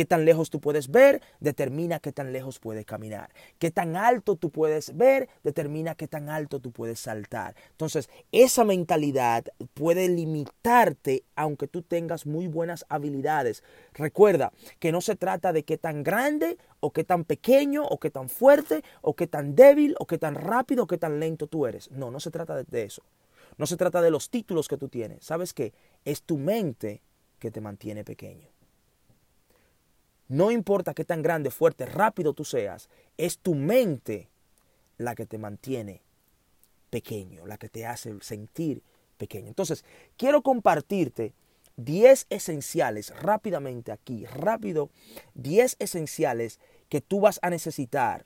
Qué 0.00 0.06
tan 0.06 0.24
lejos 0.24 0.48
tú 0.48 0.62
puedes 0.62 0.90
ver 0.90 1.20
determina 1.40 1.98
qué 1.98 2.10
tan 2.10 2.32
lejos 2.32 2.58
puedes 2.58 2.86
caminar. 2.86 3.28
Qué 3.58 3.70
tan 3.70 3.96
alto 3.96 4.34
tú 4.34 4.48
puedes 4.48 4.96
ver 4.96 5.28
determina 5.44 5.94
qué 5.94 6.08
tan 6.08 6.30
alto 6.30 6.58
tú 6.58 6.72
puedes 6.72 7.00
saltar. 7.00 7.54
Entonces, 7.72 8.08
esa 8.32 8.64
mentalidad 8.64 9.44
puede 9.74 10.08
limitarte 10.08 11.24
aunque 11.36 11.66
tú 11.66 11.82
tengas 11.82 12.24
muy 12.24 12.46
buenas 12.46 12.86
habilidades. 12.88 13.62
Recuerda 13.92 14.54
que 14.78 14.90
no 14.90 15.02
se 15.02 15.16
trata 15.16 15.52
de 15.52 15.64
qué 15.64 15.76
tan 15.76 16.02
grande 16.02 16.56
o 16.80 16.92
qué 16.92 17.04
tan 17.04 17.24
pequeño 17.24 17.84
o 17.84 18.00
qué 18.00 18.10
tan 18.10 18.30
fuerte 18.30 18.82
o 19.02 19.14
qué 19.14 19.26
tan 19.26 19.54
débil 19.54 19.96
o 19.98 20.06
qué 20.06 20.16
tan 20.16 20.34
rápido 20.34 20.84
o 20.84 20.86
qué 20.86 20.96
tan 20.96 21.20
lento 21.20 21.46
tú 21.46 21.66
eres. 21.66 21.90
No, 21.90 22.10
no 22.10 22.20
se 22.20 22.30
trata 22.30 22.64
de 22.64 22.82
eso. 22.84 23.02
No 23.58 23.66
se 23.66 23.76
trata 23.76 24.00
de 24.00 24.10
los 24.10 24.30
títulos 24.30 24.66
que 24.66 24.78
tú 24.78 24.88
tienes. 24.88 25.22
¿Sabes 25.22 25.52
qué? 25.52 25.74
Es 26.06 26.22
tu 26.22 26.38
mente 26.38 27.02
que 27.38 27.50
te 27.50 27.60
mantiene 27.60 28.02
pequeño. 28.02 28.48
No 30.30 30.52
importa 30.52 30.94
qué 30.94 31.04
tan 31.04 31.22
grande, 31.22 31.50
fuerte, 31.50 31.86
rápido 31.86 32.34
tú 32.34 32.44
seas, 32.44 32.88
es 33.16 33.38
tu 33.38 33.56
mente 33.56 34.28
la 34.96 35.16
que 35.16 35.26
te 35.26 35.38
mantiene 35.38 36.02
pequeño, 36.88 37.46
la 37.46 37.58
que 37.58 37.68
te 37.68 37.84
hace 37.84 38.14
sentir 38.20 38.80
pequeño. 39.18 39.48
Entonces, 39.48 39.84
quiero 40.16 40.42
compartirte 40.42 41.34
10 41.78 42.28
esenciales 42.30 43.12
rápidamente 43.20 43.90
aquí, 43.90 44.24
rápido, 44.24 44.90
10 45.34 45.74
esenciales 45.80 46.60
que 46.88 47.00
tú 47.00 47.18
vas 47.18 47.40
a 47.42 47.50
necesitar 47.50 48.24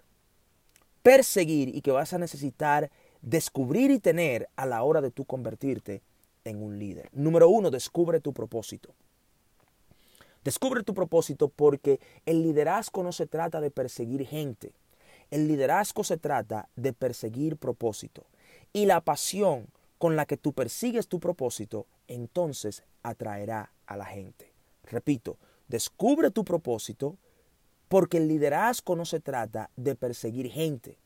perseguir 1.03 1.75
y 1.75 1.81
que 1.81 1.91
vas 1.91 2.13
a 2.13 2.19
necesitar 2.19 2.91
descubrir 3.23 3.91
y 3.91 3.99
tener 3.99 4.51
a 4.57 4.67
la 4.67 4.83
hora 4.83 5.01
de 5.01 5.11
tú 5.11 5.25
convertirte 5.25 6.03
en 6.45 6.63
un 6.63 6.79
líder. 6.79 7.09
Número 7.15 7.49
uno, 7.49 7.71
descubre 7.71 8.21
tu 8.21 8.35
propósito. 8.35 8.95
Descubre 10.45 10.83
tu 10.83 10.93
propósito 10.93 11.49
porque 11.49 12.01
el 12.27 12.43
liderazgo 12.43 13.03
no 13.03 13.13
se 13.13 13.27
trata 13.27 13.63
de 13.63 13.71
perseguir 13.71 14.27
gente. 14.27 14.75
El 15.31 15.49
liderazgo 15.49 16.05
se 16.05 16.19
trata 16.19 16.69
de 16.77 16.93
perseguir 16.93 17.57
propósito. 17.57 18.27
Y 18.73 18.85
la 18.85 19.01
pasión 19.01 19.69
con 19.97 20.17
la 20.17 20.27
que 20.27 20.37
tú 20.37 20.53
persigues 20.53 21.09
tu 21.09 21.19
propósito, 21.19 21.87
entonces 22.09 22.85
atraerá 23.03 23.73
a 23.87 23.97
la 23.97 24.05
gente. 24.05 24.53
Repito, 24.83 25.39
descubre 25.69 26.31
tu 26.31 26.45
propósito 26.45 27.17
porque 27.89 28.19
el 28.19 28.29
liderazgo 28.29 28.97
no 28.97 29.07
se 29.07 29.21
trata 29.21 29.71
de 29.77 29.95
perseguir 29.95 30.51
gente. 30.51 30.99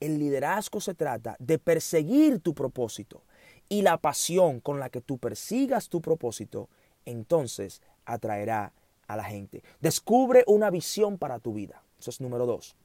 El 0.00 0.18
liderazgo 0.18 0.80
se 0.80 0.94
trata 0.94 1.36
de 1.38 1.60
perseguir 1.60 2.40
tu 2.40 2.54
propósito. 2.54 3.22
Y 3.68 3.82
la 3.82 3.98
pasión 3.98 4.58
con 4.58 4.80
la 4.80 4.90
que 4.90 5.00
tú 5.00 5.18
persigas 5.18 5.88
tu 5.88 6.00
propósito, 6.00 6.68
entonces 7.04 7.82
atraerá 8.04 8.72
a 9.12 9.16
la 9.16 9.24
gente. 9.24 9.62
Descubre 9.80 10.44
una 10.46 10.70
visión 10.70 11.18
para 11.18 11.38
tu 11.38 11.54
vida. 11.54 11.82
Eso 11.98 12.10
es 12.10 12.20
número 12.20 12.46
dos. 12.46 12.76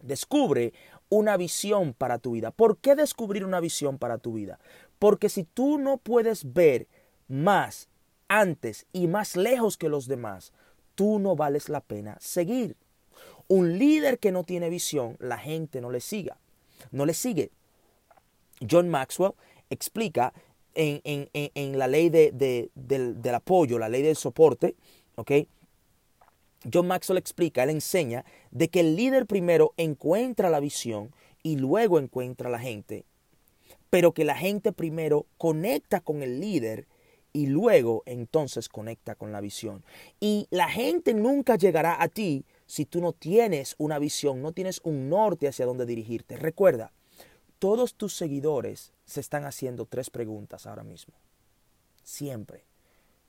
Descubre 0.00 0.72
una 1.08 1.36
visión 1.36 1.92
para 1.92 2.18
tu 2.18 2.32
vida. 2.32 2.50
¿Por 2.50 2.78
qué 2.78 2.94
descubrir 2.94 3.44
una 3.44 3.60
visión 3.60 3.98
para 3.98 4.18
tu 4.18 4.32
vida? 4.32 4.58
Porque 4.98 5.28
si 5.28 5.44
tú 5.44 5.78
no 5.78 5.98
puedes 5.98 6.52
ver 6.52 6.86
más 7.28 7.88
antes 8.28 8.86
y 8.92 9.08
más 9.08 9.36
lejos 9.36 9.76
que 9.76 9.88
los 9.88 10.06
demás, 10.06 10.52
tú 10.94 11.18
no 11.18 11.36
vales 11.36 11.68
la 11.68 11.80
pena 11.80 12.16
seguir. 12.20 12.76
Un 13.48 13.78
líder 13.78 14.18
que 14.18 14.32
no 14.32 14.44
tiene 14.44 14.70
visión, 14.70 15.16
la 15.18 15.38
gente 15.38 15.80
no 15.80 15.90
le 15.90 16.00
siga. 16.00 16.38
No 16.92 17.04
le 17.04 17.14
sigue. 17.14 17.50
John 18.68 18.88
Maxwell 18.88 19.32
explica 19.70 20.32
en, 20.74 21.78
la 21.78 21.88
ley 21.88 22.10
del 22.10 23.34
apoyo, 23.34 23.78
la 23.78 23.88
ley 23.88 24.02
del 24.02 24.16
soporte, 24.16 24.76
¿ok? 25.20 25.32
John 26.72 26.86
Maxwell 26.86 27.18
explica, 27.18 27.62
él 27.62 27.70
enseña 27.70 28.24
de 28.50 28.68
que 28.68 28.80
el 28.80 28.96
líder 28.96 29.26
primero 29.26 29.74
encuentra 29.76 30.48
la 30.48 30.60
visión 30.60 31.14
y 31.42 31.56
luego 31.56 31.98
encuentra 31.98 32.48
la 32.48 32.58
gente, 32.58 33.04
pero 33.90 34.12
que 34.12 34.24
la 34.24 34.34
gente 34.34 34.72
primero 34.72 35.26
conecta 35.36 36.00
con 36.00 36.22
el 36.22 36.40
líder 36.40 36.86
y 37.32 37.46
luego 37.46 38.02
entonces 38.06 38.68
conecta 38.68 39.14
con 39.14 39.30
la 39.30 39.40
visión. 39.40 39.84
Y 40.20 40.46
la 40.50 40.68
gente 40.68 41.12
nunca 41.14 41.56
llegará 41.56 42.02
a 42.02 42.08
ti 42.08 42.44
si 42.66 42.86
tú 42.86 43.00
no 43.00 43.12
tienes 43.12 43.74
una 43.78 43.98
visión, 43.98 44.40
no 44.40 44.52
tienes 44.52 44.80
un 44.84 45.10
norte 45.10 45.48
hacia 45.48 45.66
dónde 45.66 45.86
dirigirte. 45.86 46.36
Recuerda, 46.36 46.92
todos 47.58 47.94
tus 47.94 48.14
seguidores 48.14 48.92
se 49.04 49.20
están 49.20 49.44
haciendo 49.44 49.84
tres 49.84 50.08
preguntas 50.08 50.66
ahora 50.66 50.82
mismo. 50.82 51.14
Siempre. 52.02 52.64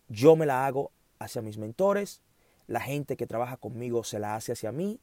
Yo 0.07 0.35
me 0.35 0.45
la 0.45 0.65
hago 0.65 0.91
hacia 1.23 1.41
mis 1.41 1.57
mentores, 1.57 2.21
la 2.67 2.79
gente 2.79 3.17
que 3.17 3.27
trabaja 3.27 3.57
conmigo 3.57 4.03
se 4.03 4.19
la 4.19 4.35
hace 4.35 4.53
hacia 4.53 4.71
mí 4.71 4.99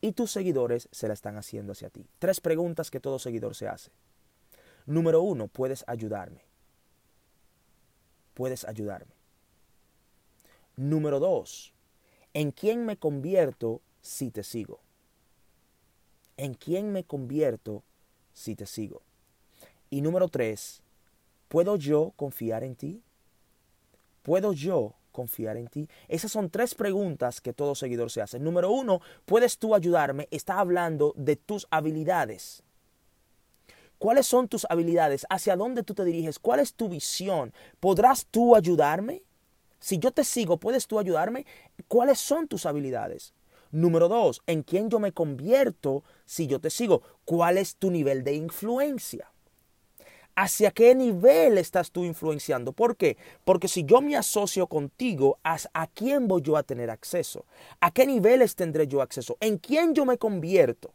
y 0.00 0.12
tus 0.12 0.30
seguidores 0.30 0.88
se 0.92 1.08
la 1.08 1.14
están 1.14 1.36
haciendo 1.36 1.72
hacia 1.72 1.90
ti. 1.90 2.06
Tres 2.18 2.40
preguntas 2.40 2.90
que 2.90 3.00
todo 3.00 3.18
seguidor 3.18 3.54
se 3.54 3.68
hace. 3.68 3.90
Número 4.86 5.22
uno, 5.22 5.48
puedes 5.48 5.84
ayudarme. 5.86 6.42
Puedes 8.34 8.64
ayudarme. 8.64 9.12
Número 10.76 11.18
dos, 11.18 11.74
¿en 12.34 12.52
quién 12.52 12.86
me 12.86 12.96
convierto 12.96 13.80
si 14.00 14.30
te 14.30 14.44
sigo? 14.44 14.80
¿En 16.36 16.54
quién 16.54 16.92
me 16.92 17.02
convierto 17.02 17.82
si 18.32 18.54
te 18.54 18.64
sigo? 18.64 19.02
Y 19.90 20.02
número 20.02 20.28
tres, 20.28 20.82
¿puedo 21.48 21.76
yo 21.76 22.12
confiar 22.14 22.62
en 22.62 22.76
ti? 22.76 23.02
¿Puedo 24.22 24.52
yo 24.52 24.94
confiar 25.18 25.56
en 25.56 25.66
ti? 25.66 25.88
Esas 26.06 26.30
son 26.30 26.48
tres 26.48 26.76
preguntas 26.76 27.40
que 27.40 27.52
todo 27.52 27.74
seguidor 27.74 28.08
se 28.12 28.22
hace. 28.22 28.38
Número 28.38 28.70
uno, 28.70 29.00
¿puedes 29.24 29.58
tú 29.58 29.74
ayudarme? 29.74 30.28
Está 30.30 30.60
hablando 30.60 31.12
de 31.16 31.34
tus 31.34 31.66
habilidades. 31.72 32.62
¿Cuáles 33.98 34.28
son 34.28 34.46
tus 34.46 34.64
habilidades? 34.70 35.26
¿Hacia 35.28 35.56
dónde 35.56 35.82
tú 35.82 35.92
te 35.92 36.04
diriges? 36.04 36.38
¿Cuál 36.38 36.60
es 36.60 36.74
tu 36.74 36.88
visión? 36.88 37.52
¿Podrás 37.80 38.26
tú 38.26 38.54
ayudarme? 38.54 39.24
Si 39.80 39.98
yo 39.98 40.12
te 40.12 40.22
sigo, 40.22 40.58
¿puedes 40.58 40.86
tú 40.86 41.00
ayudarme? 41.00 41.46
¿Cuáles 41.88 42.20
son 42.20 42.46
tus 42.46 42.64
habilidades? 42.64 43.34
Número 43.72 44.08
dos, 44.08 44.40
¿en 44.46 44.62
quién 44.62 44.88
yo 44.88 45.00
me 45.00 45.10
convierto 45.10 46.04
si 46.26 46.46
yo 46.46 46.60
te 46.60 46.70
sigo? 46.70 47.02
¿Cuál 47.24 47.58
es 47.58 47.74
tu 47.74 47.90
nivel 47.90 48.22
de 48.22 48.34
influencia? 48.34 49.32
¿Hacia 50.40 50.70
qué 50.70 50.94
nivel 50.94 51.58
estás 51.58 51.90
tú 51.90 52.04
influenciando? 52.04 52.70
¿Por 52.70 52.96
qué? 52.96 53.16
Porque 53.44 53.66
si 53.66 53.82
yo 53.82 54.00
me 54.00 54.14
asocio 54.14 54.68
contigo, 54.68 55.40
¿a 55.42 55.86
quién 55.88 56.28
voy 56.28 56.42
yo 56.42 56.56
a 56.56 56.62
tener 56.62 56.90
acceso? 56.90 57.44
¿A 57.80 57.90
qué 57.90 58.06
niveles 58.06 58.54
tendré 58.54 58.86
yo 58.86 59.02
acceso? 59.02 59.36
¿En 59.40 59.58
quién 59.58 59.94
yo 59.94 60.04
me 60.04 60.16
convierto? 60.16 60.92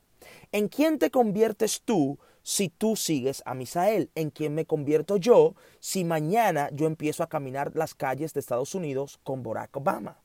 ¿En 0.53 0.69
quién 0.69 0.97
te 0.97 1.11
conviertes 1.11 1.81
tú 1.83 2.17
si 2.41 2.69
tú 2.69 2.95
sigues 2.95 3.43
a 3.45 3.53
Misael? 3.53 4.09
¿En 4.15 4.29
quién 4.29 4.55
me 4.55 4.65
convierto 4.65 5.17
yo 5.17 5.55
si 5.81 6.05
mañana 6.05 6.69
yo 6.71 6.87
empiezo 6.87 7.21
a 7.21 7.27
caminar 7.27 7.73
las 7.75 7.95
calles 7.95 8.33
de 8.33 8.39
Estados 8.39 8.73
Unidos 8.73 9.19
con 9.23 9.43
Barack 9.43 9.75
Obama? 9.75 10.22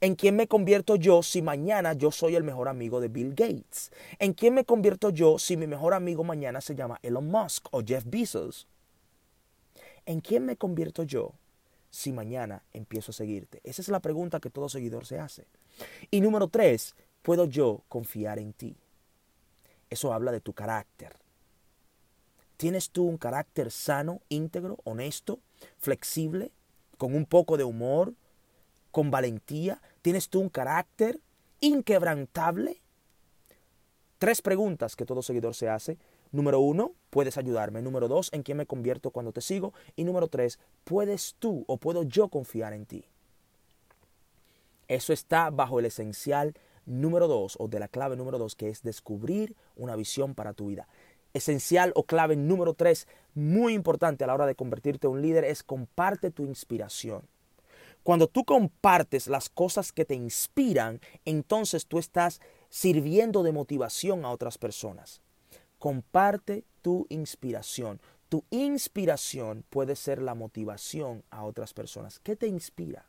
¿En 0.00 0.14
quién 0.14 0.36
me 0.36 0.48
convierto 0.48 0.96
yo 0.96 1.22
si 1.22 1.42
mañana 1.42 1.92
yo 1.92 2.10
soy 2.10 2.36
el 2.36 2.44
mejor 2.44 2.68
amigo 2.68 3.00
de 3.00 3.08
Bill 3.08 3.30
Gates? 3.30 3.90
¿En 4.18 4.32
quién 4.32 4.54
me 4.54 4.64
convierto 4.64 5.10
yo 5.10 5.38
si 5.38 5.56
mi 5.56 5.66
mejor 5.66 5.94
amigo 5.94 6.24
mañana 6.24 6.60
se 6.60 6.74
llama 6.74 6.98
Elon 7.02 7.30
Musk 7.30 7.66
o 7.70 7.82
Jeff 7.84 8.04
Bezos? 8.06 8.66
¿En 10.06 10.20
quién 10.20 10.44
me 10.44 10.56
convierto 10.56 11.02
yo 11.02 11.32
si 11.90 12.12
mañana 12.12 12.62
empiezo 12.72 13.10
a 13.10 13.14
seguirte? 13.14 13.60
Esa 13.64 13.82
es 13.82 13.88
la 13.88 14.00
pregunta 14.00 14.40
que 14.40 14.50
todo 14.50 14.68
seguidor 14.68 15.06
se 15.06 15.18
hace. 15.18 15.46
Y 16.10 16.20
número 16.20 16.48
tres, 16.48 16.94
¿puedo 17.22 17.46
yo 17.46 17.82
confiar 17.88 18.38
en 18.38 18.52
ti? 18.52 18.76
Eso 19.90 20.12
habla 20.12 20.32
de 20.32 20.40
tu 20.40 20.52
carácter. 20.52 21.16
¿Tienes 22.56 22.90
tú 22.90 23.04
un 23.04 23.18
carácter 23.18 23.70
sano, 23.70 24.20
íntegro, 24.28 24.78
honesto, 24.84 25.40
flexible, 25.78 26.50
con 26.98 27.14
un 27.14 27.26
poco 27.26 27.56
de 27.56 27.64
humor, 27.64 28.14
con 28.94 29.10
valentía? 29.10 29.82
¿Tienes 30.02 30.28
tú 30.28 30.40
un 30.40 30.48
carácter 30.48 31.18
inquebrantable? 31.58 32.80
Tres 34.18 34.40
preguntas 34.40 34.94
que 34.94 35.04
todo 35.04 35.20
seguidor 35.20 35.56
se 35.56 35.68
hace. 35.68 35.98
Número 36.30 36.60
uno, 36.60 36.92
puedes 37.10 37.36
ayudarme. 37.36 37.82
Número 37.82 38.06
dos, 38.06 38.30
en 38.32 38.44
quién 38.44 38.56
me 38.56 38.66
convierto 38.66 39.10
cuando 39.10 39.32
te 39.32 39.40
sigo. 39.40 39.74
Y 39.96 40.04
número 40.04 40.28
tres, 40.28 40.60
puedes 40.84 41.34
tú 41.40 41.64
o 41.66 41.76
puedo 41.76 42.04
yo 42.04 42.28
confiar 42.28 42.72
en 42.72 42.86
ti. 42.86 43.04
Eso 44.86 45.12
está 45.12 45.50
bajo 45.50 45.80
el 45.80 45.86
esencial 45.86 46.54
número 46.86 47.26
dos 47.26 47.56
o 47.58 47.66
de 47.66 47.80
la 47.80 47.88
clave 47.88 48.14
número 48.14 48.38
dos 48.38 48.54
que 48.54 48.68
es 48.68 48.82
descubrir 48.82 49.56
una 49.74 49.96
visión 49.96 50.34
para 50.34 50.52
tu 50.52 50.68
vida 50.68 50.86
esencial 51.32 51.90
o 51.96 52.04
clave 52.04 52.36
número 52.36 52.74
tres, 52.74 53.08
muy 53.34 53.74
importante 53.74 54.22
a 54.22 54.28
la 54.28 54.34
hora 54.34 54.46
de 54.46 54.54
convertirte 54.54 55.08
en 55.08 55.14
un 55.14 55.22
líder, 55.22 55.44
es 55.44 55.64
comparte 55.64 56.30
tu 56.30 56.44
inspiración. 56.44 57.26
Cuando 58.04 58.28
tú 58.28 58.44
compartes 58.44 59.26
las 59.26 59.48
cosas 59.48 59.90
que 59.90 60.04
te 60.04 60.14
inspiran, 60.14 61.00
entonces 61.24 61.86
tú 61.86 61.98
estás 61.98 62.40
sirviendo 62.68 63.42
de 63.42 63.50
motivación 63.50 64.24
a 64.24 64.30
otras 64.30 64.58
personas. 64.58 65.20
Comparte 65.80 66.62
tu 66.82 67.06
inspiración. 67.08 68.00
Tu 68.28 68.44
inspiración 68.50 69.64
puede 69.70 69.96
ser 69.96 70.22
la 70.22 70.34
motivación 70.36 71.24
a 71.30 71.42
otras 71.44 71.74
personas. 71.74 72.20
¿Qué 72.20 72.36
te 72.36 72.46
inspira? 72.46 73.06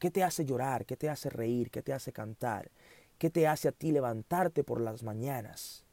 ¿Qué 0.00 0.10
te 0.10 0.24
hace 0.24 0.44
llorar? 0.44 0.84
¿Qué 0.84 0.96
te 0.96 1.08
hace 1.08 1.30
reír? 1.30 1.70
¿Qué 1.70 1.82
te 1.82 1.92
hace 1.92 2.12
cantar? 2.12 2.72
¿Qué 3.18 3.30
te 3.30 3.46
hace 3.46 3.68
a 3.68 3.72
ti 3.72 3.92
levantarte 3.92 4.64
por 4.64 4.80
las 4.80 5.04
mañanas? 5.04 5.84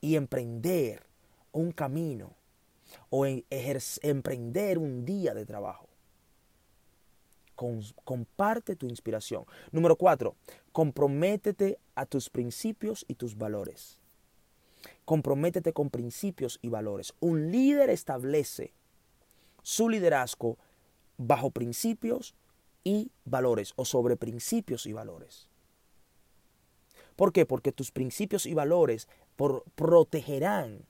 y 0.00 0.16
emprender 0.16 1.02
un 1.52 1.72
camino 1.72 2.32
o 3.10 3.26
emprender 3.26 4.78
un 4.78 5.04
día 5.04 5.34
de 5.34 5.46
trabajo. 5.46 5.85
Comparte 7.56 8.76
tu 8.76 8.86
inspiración. 8.86 9.44
Número 9.72 9.96
cuatro, 9.96 10.36
comprométete 10.72 11.78
a 11.94 12.06
tus 12.06 12.30
principios 12.30 13.04
y 13.08 13.14
tus 13.14 13.36
valores. 13.36 13.98
Comprométete 15.04 15.72
con 15.72 15.90
principios 15.90 16.58
y 16.62 16.68
valores. 16.68 17.14
Un 17.20 17.50
líder 17.50 17.90
establece 17.90 18.72
su 19.62 19.88
liderazgo 19.88 20.58
bajo 21.16 21.50
principios 21.50 22.34
y 22.84 23.10
valores 23.24 23.72
o 23.76 23.84
sobre 23.84 24.16
principios 24.16 24.86
y 24.86 24.92
valores. 24.92 25.48
¿Por 27.16 27.32
qué? 27.32 27.46
Porque 27.46 27.72
tus 27.72 27.90
principios 27.90 28.46
y 28.46 28.54
valores 28.54 29.08
protegerán 29.74 30.84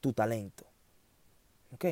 tu 0.00 0.12
talento. 0.12 0.64
¿Ok? 1.72 1.84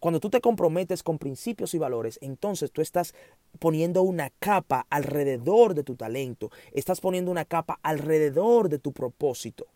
Cuando 0.00 0.18
tú 0.18 0.30
te 0.30 0.40
comprometes 0.40 1.02
con 1.02 1.18
principios 1.18 1.74
y 1.74 1.78
valores, 1.78 2.18
entonces 2.22 2.72
tú 2.72 2.80
estás 2.80 3.14
poniendo 3.58 4.02
una 4.02 4.30
capa 4.30 4.86
alrededor 4.88 5.74
de 5.74 5.84
tu 5.84 5.94
talento, 5.94 6.50
estás 6.72 7.02
poniendo 7.02 7.30
una 7.30 7.44
capa 7.44 7.78
alrededor 7.82 8.70
de 8.70 8.78
tu 8.78 8.92
propósito. 8.92 9.66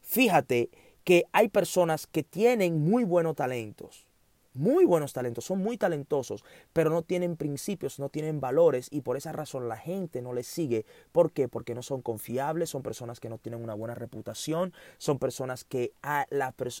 Fíjate 0.00 0.70
que 1.02 1.24
hay 1.32 1.48
personas 1.48 2.06
que 2.06 2.22
tienen 2.22 2.88
muy 2.88 3.02
buenos 3.02 3.34
talentos, 3.34 4.06
muy 4.54 4.84
buenos 4.84 5.12
talentos, 5.12 5.44
son 5.44 5.58
muy 5.58 5.76
talentosos, 5.76 6.44
pero 6.72 6.90
no 6.90 7.02
tienen 7.02 7.36
principios, 7.36 7.98
no 7.98 8.08
tienen 8.08 8.40
valores 8.40 8.86
y 8.92 9.00
por 9.00 9.16
esa 9.16 9.32
razón 9.32 9.68
la 9.68 9.76
gente 9.76 10.22
no 10.22 10.34
les 10.34 10.46
sigue. 10.46 10.86
¿Por 11.10 11.32
qué? 11.32 11.48
Porque 11.48 11.74
no 11.74 11.82
son 11.82 12.00
confiables, 12.00 12.70
son 12.70 12.82
personas 12.82 13.18
que 13.18 13.28
no 13.28 13.38
tienen 13.38 13.62
una 13.62 13.74
buena 13.74 13.96
reputación, 13.96 14.72
son 14.98 15.18
personas 15.18 15.64
que 15.64 15.90
a, 16.00 16.26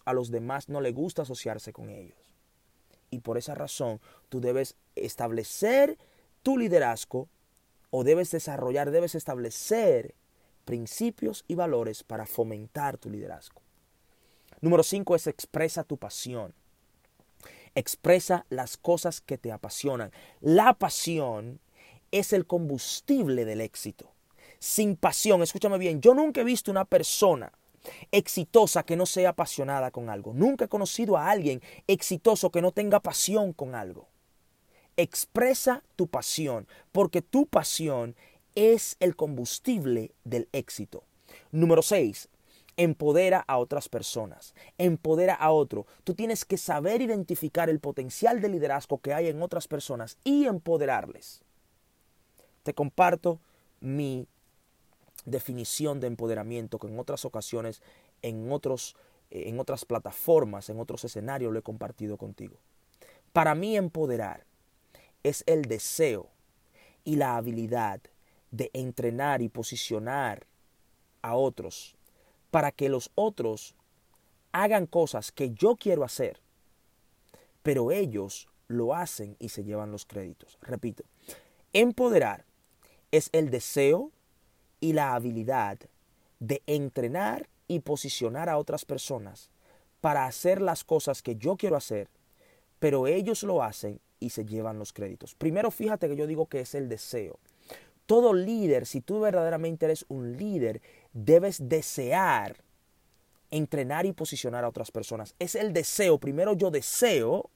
a 0.04 0.12
los 0.12 0.30
demás 0.30 0.68
no 0.68 0.80
les 0.80 0.94
gusta 0.94 1.22
asociarse 1.22 1.72
con 1.72 1.90
ellos. 1.90 2.25
Y 3.16 3.20
por 3.20 3.38
esa 3.38 3.54
razón 3.54 3.98
tú 4.28 4.42
debes 4.42 4.76
establecer 4.94 5.96
tu 6.42 6.58
liderazgo 6.58 7.28
o 7.88 8.04
debes 8.04 8.30
desarrollar, 8.30 8.90
debes 8.90 9.14
establecer 9.14 10.14
principios 10.66 11.46
y 11.48 11.54
valores 11.54 12.02
para 12.02 12.26
fomentar 12.26 12.98
tu 12.98 13.08
liderazgo. 13.08 13.62
Número 14.60 14.82
5 14.82 15.16
es 15.16 15.28
expresa 15.28 15.82
tu 15.82 15.96
pasión. 15.96 16.52
Expresa 17.74 18.44
las 18.50 18.76
cosas 18.76 19.22
que 19.22 19.38
te 19.38 19.50
apasionan. 19.50 20.12
La 20.42 20.74
pasión 20.74 21.58
es 22.10 22.34
el 22.34 22.46
combustible 22.46 23.46
del 23.46 23.62
éxito. 23.62 24.12
Sin 24.58 24.94
pasión, 24.94 25.42
escúchame 25.42 25.78
bien, 25.78 26.02
yo 26.02 26.12
nunca 26.12 26.42
he 26.42 26.44
visto 26.44 26.70
una 26.70 26.84
persona 26.84 27.50
exitosa 28.12 28.84
que 28.84 28.96
no 28.96 29.06
sea 29.06 29.30
apasionada 29.30 29.90
con 29.90 30.10
algo. 30.10 30.32
Nunca 30.34 30.66
he 30.66 30.68
conocido 30.68 31.16
a 31.16 31.30
alguien 31.30 31.62
exitoso 31.86 32.50
que 32.50 32.62
no 32.62 32.72
tenga 32.72 33.00
pasión 33.00 33.52
con 33.52 33.74
algo. 33.74 34.08
Expresa 34.96 35.82
tu 35.94 36.08
pasión, 36.08 36.66
porque 36.92 37.22
tu 37.22 37.46
pasión 37.46 38.16
es 38.54 38.96
el 39.00 39.14
combustible 39.14 40.12
del 40.24 40.48
éxito. 40.52 41.04
Número 41.50 41.82
6 41.82 42.28
empodera 42.76 43.42
a 43.46 43.58
otras 43.58 43.88
personas, 43.88 44.54
empodera 44.78 45.34
a 45.34 45.50
otro. 45.50 45.86
Tú 46.04 46.14
tienes 46.14 46.44
que 46.44 46.58
saber 46.58 47.02
identificar 47.02 47.70
el 47.70 47.80
potencial 47.80 48.40
de 48.40 48.48
liderazgo 48.48 48.98
que 48.98 49.14
hay 49.14 49.28
en 49.28 49.42
otras 49.42 49.66
personas 49.66 50.18
y 50.24 50.46
empoderarles. 50.46 51.42
Te 52.62 52.74
comparto 52.74 53.40
mi 53.80 54.28
definición 55.26 56.00
de 56.00 56.06
empoderamiento 56.06 56.78
que 56.78 56.86
en 56.86 56.98
otras 56.98 57.24
ocasiones, 57.26 57.82
en, 58.22 58.50
otros, 58.50 58.96
en 59.30 59.60
otras 59.60 59.84
plataformas, 59.84 60.70
en 60.70 60.80
otros 60.80 61.04
escenarios 61.04 61.52
lo 61.52 61.58
he 61.58 61.62
compartido 61.62 62.16
contigo. 62.16 62.56
Para 63.32 63.54
mí 63.54 63.76
empoderar 63.76 64.44
es 65.22 65.44
el 65.46 65.62
deseo 65.62 66.28
y 67.04 67.16
la 67.16 67.36
habilidad 67.36 68.00
de 68.50 68.70
entrenar 68.72 69.42
y 69.42 69.48
posicionar 69.48 70.46
a 71.20 71.34
otros 71.34 71.96
para 72.50 72.72
que 72.72 72.88
los 72.88 73.10
otros 73.14 73.74
hagan 74.52 74.86
cosas 74.86 75.32
que 75.32 75.50
yo 75.50 75.76
quiero 75.76 76.04
hacer, 76.04 76.40
pero 77.62 77.90
ellos 77.90 78.48
lo 78.68 78.94
hacen 78.94 79.36
y 79.38 79.50
se 79.50 79.64
llevan 79.64 79.92
los 79.92 80.06
créditos. 80.06 80.56
Repito, 80.62 81.04
empoderar 81.72 82.44
es 83.10 83.28
el 83.32 83.50
deseo 83.50 84.12
y 84.86 84.92
la 84.92 85.14
habilidad 85.14 85.80
de 86.38 86.62
entrenar 86.68 87.48
y 87.66 87.80
posicionar 87.80 88.48
a 88.48 88.56
otras 88.56 88.84
personas 88.84 89.50
para 90.00 90.26
hacer 90.26 90.62
las 90.62 90.84
cosas 90.84 91.22
que 91.22 91.34
yo 91.34 91.56
quiero 91.56 91.74
hacer, 91.74 92.08
pero 92.78 93.08
ellos 93.08 93.42
lo 93.42 93.64
hacen 93.64 93.98
y 94.20 94.30
se 94.30 94.44
llevan 94.44 94.78
los 94.78 94.92
créditos. 94.92 95.34
Primero 95.34 95.72
fíjate 95.72 96.08
que 96.08 96.14
yo 96.14 96.28
digo 96.28 96.46
que 96.46 96.60
es 96.60 96.76
el 96.76 96.88
deseo. 96.88 97.40
Todo 98.06 98.32
líder, 98.32 98.86
si 98.86 99.00
tú 99.00 99.18
verdaderamente 99.18 99.86
eres 99.86 100.04
un 100.08 100.36
líder, 100.36 100.80
debes 101.12 101.68
desear 101.68 102.54
entrenar 103.50 104.06
y 104.06 104.12
posicionar 104.12 104.64
a 104.64 104.68
otras 104.68 104.92
personas. 104.92 105.34
Es 105.40 105.56
el 105.56 105.72
deseo. 105.72 106.18
Primero 106.18 106.52
yo 106.52 106.70
deseo. 106.70 107.50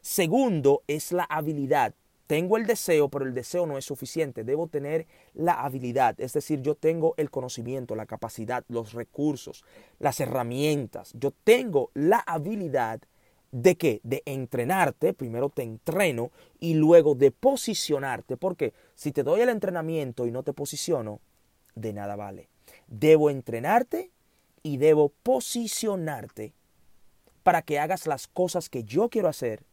Segundo 0.00 0.84
es 0.86 1.10
la 1.10 1.24
habilidad. 1.24 1.92
Tengo 2.26 2.56
el 2.56 2.66
deseo, 2.66 3.08
pero 3.08 3.26
el 3.26 3.34
deseo 3.34 3.66
no 3.66 3.76
es 3.76 3.84
suficiente. 3.84 4.44
Debo 4.44 4.68
tener 4.68 5.06
la 5.34 5.54
habilidad. 5.54 6.18
Es 6.20 6.32
decir, 6.32 6.62
yo 6.62 6.74
tengo 6.74 7.14
el 7.16 7.30
conocimiento, 7.30 7.94
la 7.94 8.06
capacidad, 8.06 8.64
los 8.68 8.92
recursos, 8.92 9.64
las 9.98 10.20
herramientas. 10.20 11.12
Yo 11.14 11.32
tengo 11.44 11.90
la 11.94 12.18
habilidad 12.18 13.00
de 13.50 13.76
qué? 13.76 14.00
De 14.02 14.22
entrenarte. 14.24 15.12
Primero 15.12 15.50
te 15.50 15.62
entreno 15.62 16.30
y 16.58 16.74
luego 16.74 17.14
de 17.14 17.30
posicionarte. 17.32 18.36
Porque 18.36 18.72
si 18.94 19.12
te 19.12 19.22
doy 19.22 19.40
el 19.40 19.50
entrenamiento 19.50 20.26
y 20.26 20.30
no 20.30 20.42
te 20.42 20.52
posiciono, 20.52 21.20
de 21.74 21.92
nada 21.92 22.16
vale. 22.16 22.48
Debo 22.86 23.30
entrenarte 23.30 24.10
y 24.62 24.76
debo 24.76 25.10
posicionarte 25.22 26.54
para 27.42 27.62
que 27.62 27.78
hagas 27.78 28.06
las 28.06 28.28
cosas 28.28 28.68
que 28.68 28.84
yo 28.84 29.08
quiero 29.08 29.28
hacer, 29.28 29.64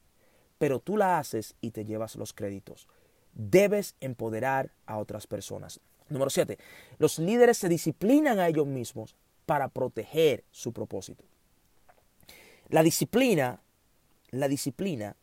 pero 0.60 0.80
tú 0.80 0.98
la 0.98 1.18
haces 1.18 1.56
y 1.62 1.72
te 1.72 1.86
llevas 1.86 2.16
los 2.16 2.34
créditos. 2.34 2.88
Debes 3.34 3.96
empoderar 4.02 4.72
a 4.86 5.00
otras 5.00 5.26
personas. 5.26 5.80
Número 6.10 6.30
7. 6.30 6.58
Los 7.00 7.18
líderes 7.18 7.58
se 7.58 7.70
disciplinan 7.70 8.40
a 8.40 8.48
ellos 8.48 8.68
mismos 8.68 9.16
para 9.46 9.70
proteger 9.70 10.44
su 10.52 10.74
propósito. 10.74 11.24
La 12.68 12.84
disciplina, 12.84 13.62
la 14.30 14.48
disciplina 14.48 15.16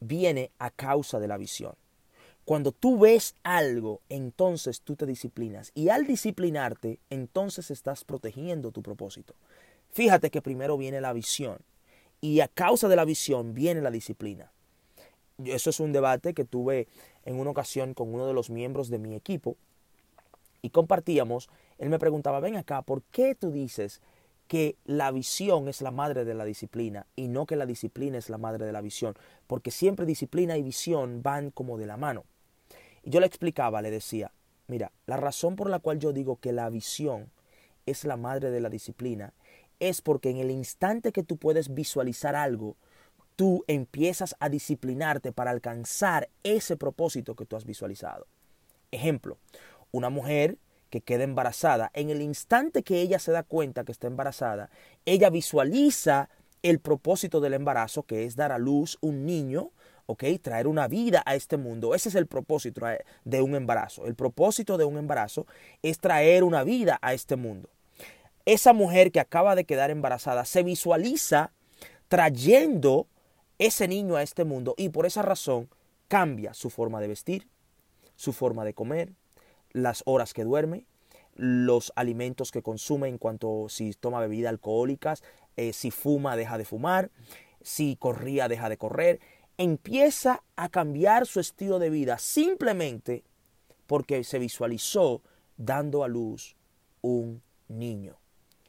viene 0.00 0.50
a 0.58 0.70
causa 0.70 1.20
de 1.20 1.28
la 1.28 1.36
visión. 1.36 1.74
Cuando 2.44 2.72
tú 2.72 2.98
ves 2.98 3.34
algo, 3.44 4.00
entonces 4.08 4.80
tú 4.80 4.96
te 4.96 5.06
disciplinas. 5.06 5.70
Y 5.74 5.90
al 5.90 6.06
disciplinarte, 6.06 6.98
entonces 7.10 7.70
estás 7.70 8.02
protegiendo 8.02 8.72
tu 8.72 8.82
propósito. 8.82 9.34
Fíjate 9.92 10.30
que 10.30 10.42
primero 10.42 10.76
viene 10.76 11.00
la 11.00 11.12
visión. 11.12 11.58
Y 12.20 12.40
a 12.40 12.48
causa 12.48 12.88
de 12.88 12.96
la 12.96 13.04
visión 13.04 13.54
viene 13.54 13.80
la 13.80 13.90
disciplina. 13.90 14.50
Eso 15.44 15.70
es 15.70 15.80
un 15.80 15.92
debate 15.92 16.34
que 16.34 16.44
tuve 16.44 16.88
en 17.24 17.38
una 17.38 17.50
ocasión 17.50 17.94
con 17.94 18.12
uno 18.14 18.26
de 18.26 18.34
los 18.34 18.50
miembros 18.50 18.88
de 18.88 18.98
mi 18.98 19.14
equipo. 19.14 19.56
Y 20.62 20.70
compartíamos, 20.70 21.48
él 21.78 21.88
me 21.88 21.98
preguntaba, 21.98 22.40
ven 22.40 22.56
acá, 22.56 22.82
¿por 22.82 23.02
qué 23.04 23.34
tú 23.34 23.50
dices 23.50 24.00
que 24.48 24.76
la 24.84 25.10
visión 25.10 25.68
es 25.68 25.80
la 25.80 25.90
madre 25.90 26.24
de 26.24 26.34
la 26.34 26.44
disciplina 26.44 27.06
y 27.16 27.28
no 27.28 27.46
que 27.46 27.56
la 27.56 27.66
disciplina 27.66 28.18
es 28.18 28.28
la 28.28 28.38
madre 28.38 28.66
de 28.66 28.72
la 28.72 28.80
visión? 28.80 29.14
Porque 29.46 29.70
siempre 29.70 30.06
disciplina 30.06 30.56
y 30.56 30.62
visión 30.62 31.22
van 31.22 31.50
como 31.50 31.78
de 31.78 31.86
la 31.86 31.96
mano. 31.96 32.24
Y 33.02 33.10
yo 33.10 33.20
le 33.20 33.26
explicaba, 33.26 33.80
le 33.80 33.90
decía, 33.90 34.32
mira, 34.66 34.92
la 35.06 35.16
razón 35.16 35.56
por 35.56 35.70
la 35.70 35.78
cual 35.78 35.98
yo 35.98 36.12
digo 36.12 36.36
que 36.36 36.52
la 36.52 36.68
visión 36.68 37.30
es 37.86 38.04
la 38.04 38.16
madre 38.16 38.50
de 38.50 38.60
la 38.60 38.68
disciplina 38.68 39.32
es 39.80 40.02
porque 40.02 40.30
en 40.30 40.36
el 40.36 40.50
instante 40.50 41.10
que 41.10 41.24
tú 41.24 41.38
puedes 41.38 41.74
visualizar 41.74 42.36
algo, 42.36 42.76
tú 43.40 43.64
empiezas 43.68 44.36
a 44.38 44.50
disciplinarte 44.50 45.32
para 45.32 45.50
alcanzar 45.50 46.28
ese 46.42 46.76
propósito 46.76 47.34
que 47.34 47.46
tú 47.46 47.56
has 47.56 47.64
visualizado. 47.64 48.26
Ejemplo, 48.90 49.38
una 49.92 50.10
mujer 50.10 50.58
que 50.90 51.00
queda 51.00 51.24
embarazada, 51.24 51.90
en 51.94 52.10
el 52.10 52.20
instante 52.20 52.82
que 52.82 53.00
ella 53.00 53.18
se 53.18 53.32
da 53.32 53.42
cuenta 53.42 53.84
que 53.84 53.92
está 53.92 54.08
embarazada, 54.08 54.68
ella 55.06 55.30
visualiza 55.30 56.28
el 56.62 56.80
propósito 56.80 57.40
del 57.40 57.54
embarazo, 57.54 58.02
que 58.02 58.26
es 58.26 58.36
dar 58.36 58.52
a 58.52 58.58
luz 58.58 58.98
un 59.00 59.24
niño, 59.24 59.70
¿ok? 60.04 60.22
Traer 60.42 60.66
una 60.66 60.86
vida 60.86 61.22
a 61.24 61.34
este 61.34 61.56
mundo. 61.56 61.94
Ese 61.94 62.10
es 62.10 62.16
el 62.16 62.26
propósito 62.26 62.82
de 63.24 63.40
un 63.40 63.54
embarazo. 63.54 64.04
El 64.04 64.16
propósito 64.16 64.76
de 64.76 64.84
un 64.84 64.98
embarazo 64.98 65.46
es 65.80 65.98
traer 65.98 66.44
una 66.44 66.62
vida 66.62 66.98
a 67.00 67.14
este 67.14 67.36
mundo. 67.36 67.70
Esa 68.44 68.74
mujer 68.74 69.10
que 69.10 69.20
acaba 69.20 69.54
de 69.54 69.64
quedar 69.64 69.90
embarazada 69.90 70.44
se 70.44 70.62
visualiza 70.62 71.52
trayendo 72.08 73.06
ese 73.60 73.86
niño 73.86 74.16
a 74.16 74.22
este 74.22 74.44
mundo 74.44 74.74
y 74.76 74.88
por 74.88 75.06
esa 75.06 75.22
razón 75.22 75.68
cambia 76.08 76.52
su 76.54 76.68
forma 76.68 77.00
de 77.00 77.06
vestir, 77.06 77.46
su 78.16 78.32
forma 78.32 78.64
de 78.64 78.74
comer, 78.74 79.12
las 79.70 80.02
horas 80.06 80.34
que 80.34 80.42
duerme, 80.42 80.86
los 81.36 81.92
alimentos 81.94 82.50
que 82.50 82.62
consume 82.62 83.08
en 83.08 83.18
cuanto 83.18 83.68
si 83.68 83.92
toma 83.92 84.18
bebidas 84.20 84.50
alcohólicas, 84.50 85.22
eh, 85.56 85.72
si 85.72 85.92
fuma 85.92 86.34
deja 86.34 86.58
de 86.58 86.64
fumar, 86.64 87.10
si 87.62 87.94
corría 87.94 88.48
deja 88.48 88.68
de 88.68 88.76
correr 88.76 89.20
empieza 89.60 90.42
a 90.56 90.70
cambiar 90.70 91.26
su 91.26 91.38
estilo 91.38 91.78
de 91.78 91.90
vida 91.90 92.16
simplemente 92.16 93.24
porque 93.86 94.24
se 94.24 94.38
visualizó 94.38 95.20
dando 95.58 96.02
a 96.02 96.08
luz 96.08 96.56
un 97.02 97.42
niño. 97.68 98.16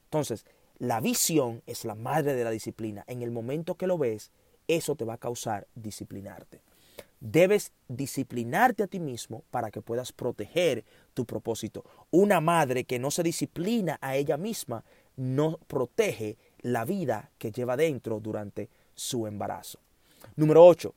Entonces, 0.04 0.46
la 0.80 1.00
visión 1.00 1.64
es 1.66 1.86
la 1.86 1.96
madre 1.96 2.34
de 2.34 2.44
la 2.44 2.50
disciplina. 2.50 3.06
En 3.08 3.22
el 3.22 3.32
momento 3.32 3.76
que 3.76 3.88
lo 3.88 3.98
ves, 3.98 4.32
eso 4.68 4.96
te 4.96 5.06
va 5.06 5.14
a 5.14 5.18
causar 5.18 5.68
disciplinarte. 5.76 6.62
Debes 7.20 7.72
disciplinarte 7.88 8.84
a 8.84 8.88
ti 8.88 9.00
mismo 9.00 9.44
para 9.52 9.70
que 9.70 9.82
puedas 9.82 10.12
proteger 10.12 10.84
tu 11.14 11.26
propósito. 11.26 11.86
Una 12.10 12.42
madre 12.42 12.84
que 12.84 12.98
no 12.98 13.12
se 13.12 13.22
disciplina 13.22 14.00
a 14.02 14.16
ella 14.16 14.38
misma 14.38 14.84
no 15.18 15.60
protege 15.68 16.38
la 16.62 16.84
vida 16.84 17.30
que 17.38 17.52
lleva 17.52 17.78
dentro 17.78 18.20
durante 18.20 18.70
su 18.96 19.28
embarazo. 19.28 19.80
Número 20.36 20.66
8. 20.66 20.94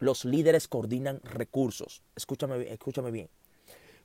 Los 0.00 0.24
líderes 0.24 0.68
coordinan 0.68 1.20
recursos. 1.24 2.02
Escúchame, 2.14 2.70
escúchame 2.70 3.10
bien. 3.10 3.28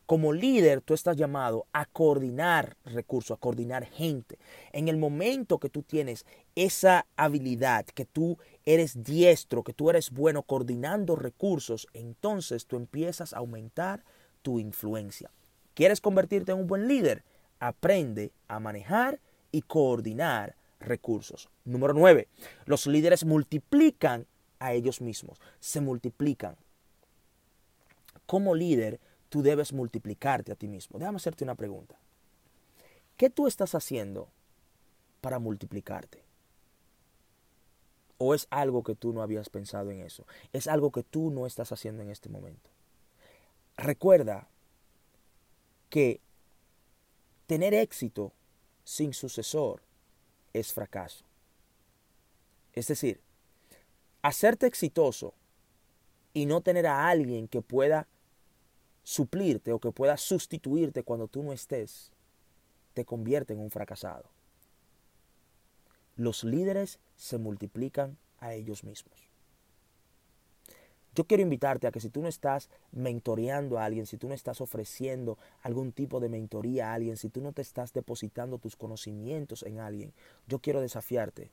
Como 0.05 0.33
líder, 0.33 0.81
tú 0.81 0.93
estás 0.93 1.15
llamado 1.15 1.65
a 1.71 1.85
coordinar 1.85 2.75
recursos, 2.83 3.37
a 3.37 3.39
coordinar 3.39 3.85
gente. 3.85 4.37
En 4.73 4.89
el 4.89 4.97
momento 4.97 5.59
que 5.59 5.69
tú 5.69 5.81
tienes 5.81 6.25
esa 6.55 7.05
habilidad, 7.15 7.85
que 7.85 8.05
tú 8.05 8.37
eres 8.65 9.03
diestro, 9.03 9.63
que 9.63 9.73
tú 9.73 9.89
eres 9.89 10.11
bueno 10.11 10.43
coordinando 10.43 11.15
recursos, 11.15 11.87
entonces 11.93 12.65
tú 12.65 12.75
empiezas 12.75 13.33
a 13.33 13.37
aumentar 13.37 14.03
tu 14.41 14.59
influencia. 14.59 15.31
¿Quieres 15.73 16.01
convertirte 16.01 16.51
en 16.51 16.59
un 16.59 16.67
buen 16.67 16.87
líder? 16.87 17.23
Aprende 17.59 18.33
a 18.49 18.59
manejar 18.59 19.21
y 19.51 19.61
coordinar 19.61 20.55
recursos. 20.81 21.49
Número 21.63 21.93
9. 21.93 22.27
Los 22.65 22.87
líderes 22.87 23.23
multiplican 23.23 24.27
a 24.59 24.73
ellos 24.73 25.01
mismos, 25.01 25.39
se 25.59 25.79
multiplican. 25.79 26.57
Como 28.25 28.53
líder, 28.55 28.99
tú 29.33 29.41
debes 29.41 29.73
multiplicarte 29.73 30.51
a 30.51 30.55
ti 30.55 30.67
mismo. 30.67 30.99
Déjame 30.99 31.15
hacerte 31.15 31.43
una 31.43 31.55
pregunta. 31.55 31.97
¿Qué 33.17 33.31
tú 33.31 33.47
estás 33.47 33.73
haciendo 33.73 34.29
para 35.21 35.39
multiplicarte? 35.39 36.21
¿O 38.19 38.35
es 38.35 38.45
algo 38.51 38.83
que 38.83 38.93
tú 38.93 39.11
no 39.11 39.23
habías 39.23 39.49
pensado 39.49 39.89
en 39.89 40.01
eso? 40.01 40.27
¿Es 40.51 40.67
algo 40.67 40.91
que 40.91 41.01
tú 41.01 41.31
no 41.31 41.47
estás 41.47 41.71
haciendo 41.71 42.03
en 42.03 42.11
este 42.11 42.29
momento? 42.29 42.69
Recuerda 43.75 44.47
que 45.89 46.21
tener 47.47 47.73
éxito 47.73 48.33
sin 48.83 49.15
sucesor 49.15 49.81
es 50.53 50.73
fracaso. 50.73 51.25
Es 52.73 52.85
decir, 52.85 53.19
hacerte 54.21 54.67
exitoso 54.67 55.33
y 56.35 56.45
no 56.45 56.61
tener 56.61 56.85
a 56.85 57.07
alguien 57.07 57.47
que 57.47 57.63
pueda 57.63 58.07
suplirte 59.03 59.71
o 59.73 59.79
que 59.79 59.91
pueda 59.91 60.17
sustituirte 60.17 61.03
cuando 61.03 61.27
tú 61.27 61.43
no 61.43 61.53
estés, 61.53 62.11
te 62.93 63.05
convierte 63.05 63.53
en 63.53 63.59
un 63.59 63.71
fracasado. 63.71 64.29
Los 66.15 66.43
líderes 66.43 66.99
se 67.15 67.37
multiplican 67.37 68.17
a 68.39 68.53
ellos 68.53 68.83
mismos. 68.83 69.29
Yo 71.15 71.25
quiero 71.25 71.43
invitarte 71.43 71.85
a 71.85 71.91
que 71.91 71.99
si 71.99 72.09
tú 72.09 72.21
no 72.21 72.27
estás 72.27 72.69
mentoreando 72.91 73.77
a 73.77 73.85
alguien, 73.85 74.07
si 74.07 74.17
tú 74.17 74.27
no 74.27 74.33
estás 74.33 74.61
ofreciendo 74.61 75.37
algún 75.61 75.91
tipo 75.91 76.19
de 76.19 76.29
mentoría 76.29 76.89
a 76.89 76.93
alguien, 76.95 77.17
si 77.17 77.29
tú 77.29 77.41
no 77.41 77.51
te 77.51 77.61
estás 77.61 77.93
depositando 77.93 78.57
tus 78.57 78.75
conocimientos 78.75 79.61
en 79.61 79.79
alguien, 79.79 80.13
yo 80.47 80.59
quiero 80.59 80.81
desafiarte 80.81 81.51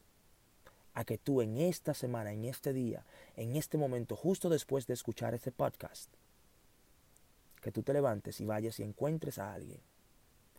a 0.95 1.05
que 1.05 1.19
tú 1.19 1.43
en 1.43 1.59
esta 1.59 1.93
semana, 1.93 2.33
en 2.33 2.47
este 2.47 2.73
día, 2.73 3.05
en 3.37 3.55
este 3.55 3.77
momento, 3.77 4.17
justo 4.17 4.49
después 4.49 4.87
de 4.87 4.95
escuchar 4.95 5.35
este 5.35 5.53
podcast, 5.53 6.11
que 7.61 7.73
tú 7.73 7.83
te 7.83 7.93
levantes 7.93 8.41
y 8.41 8.47
vayas 8.47 8.81
y 8.81 8.83
encuentres 8.83 9.39
a 9.39 9.53
alguien 9.53 9.81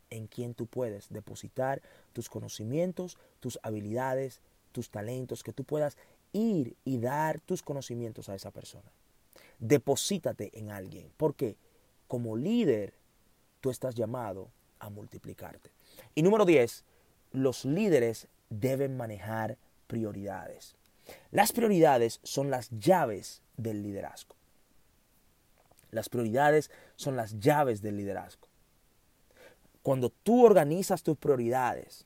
en 0.10 0.28
quien 0.28 0.54
tú 0.54 0.68
puedes 0.68 1.10
depositar 1.10 1.82
tus 2.14 2.30
conocimientos, 2.30 3.18
tus 3.40 3.60
habilidades, 3.64 4.42
tus 4.72 4.90
talentos, 4.90 5.44
que 5.44 5.54
tú 5.54 5.64
puedas 5.64 5.98
ir 6.34 6.76
y 6.86 7.00
dar 7.00 7.40
tus 7.40 7.64
conocimientos 7.64 8.30
a 8.30 8.36
esa 8.36 8.52
persona. 8.52 8.92
Deposítate 9.60 10.58
en 10.58 10.72
alguien, 10.72 11.12
porque 11.18 11.56
como 12.08 12.36
líder 12.36 12.94
tú 13.62 13.70
estás 13.70 13.96
llamado 13.96 14.50
a 14.80 14.90
multiplicarte. 14.90 15.72
Y 16.16 16.24
número 16.24 16.46
10, 16.46 16.84
los 17.32 17.64
líderes 17.66 18.28
deben 18.50 18.98
manejar 18.98 19.58
prioridades. 19.88 20.76
Las 21.32 21.52
prioridades 21.52 22.20
son 22.24 22.50
las 22.50 22.70
llaves 22.70 23.42
del 23.58 23.84
liderazgo. 23.84 24.36
Las 25.92 26.10
prioridades 26.10 26.72
son 26.96 27.16
las 27.16 27.40
llaves 27.40 27.82
del 27.82 27.98
liderazgo. 27.98 28.48
Cuando 29.84 30.10
tú 30.10 30.46
organizas 30.46 31.04
tus 31.04 31.18
prioridades, 31.18 32.06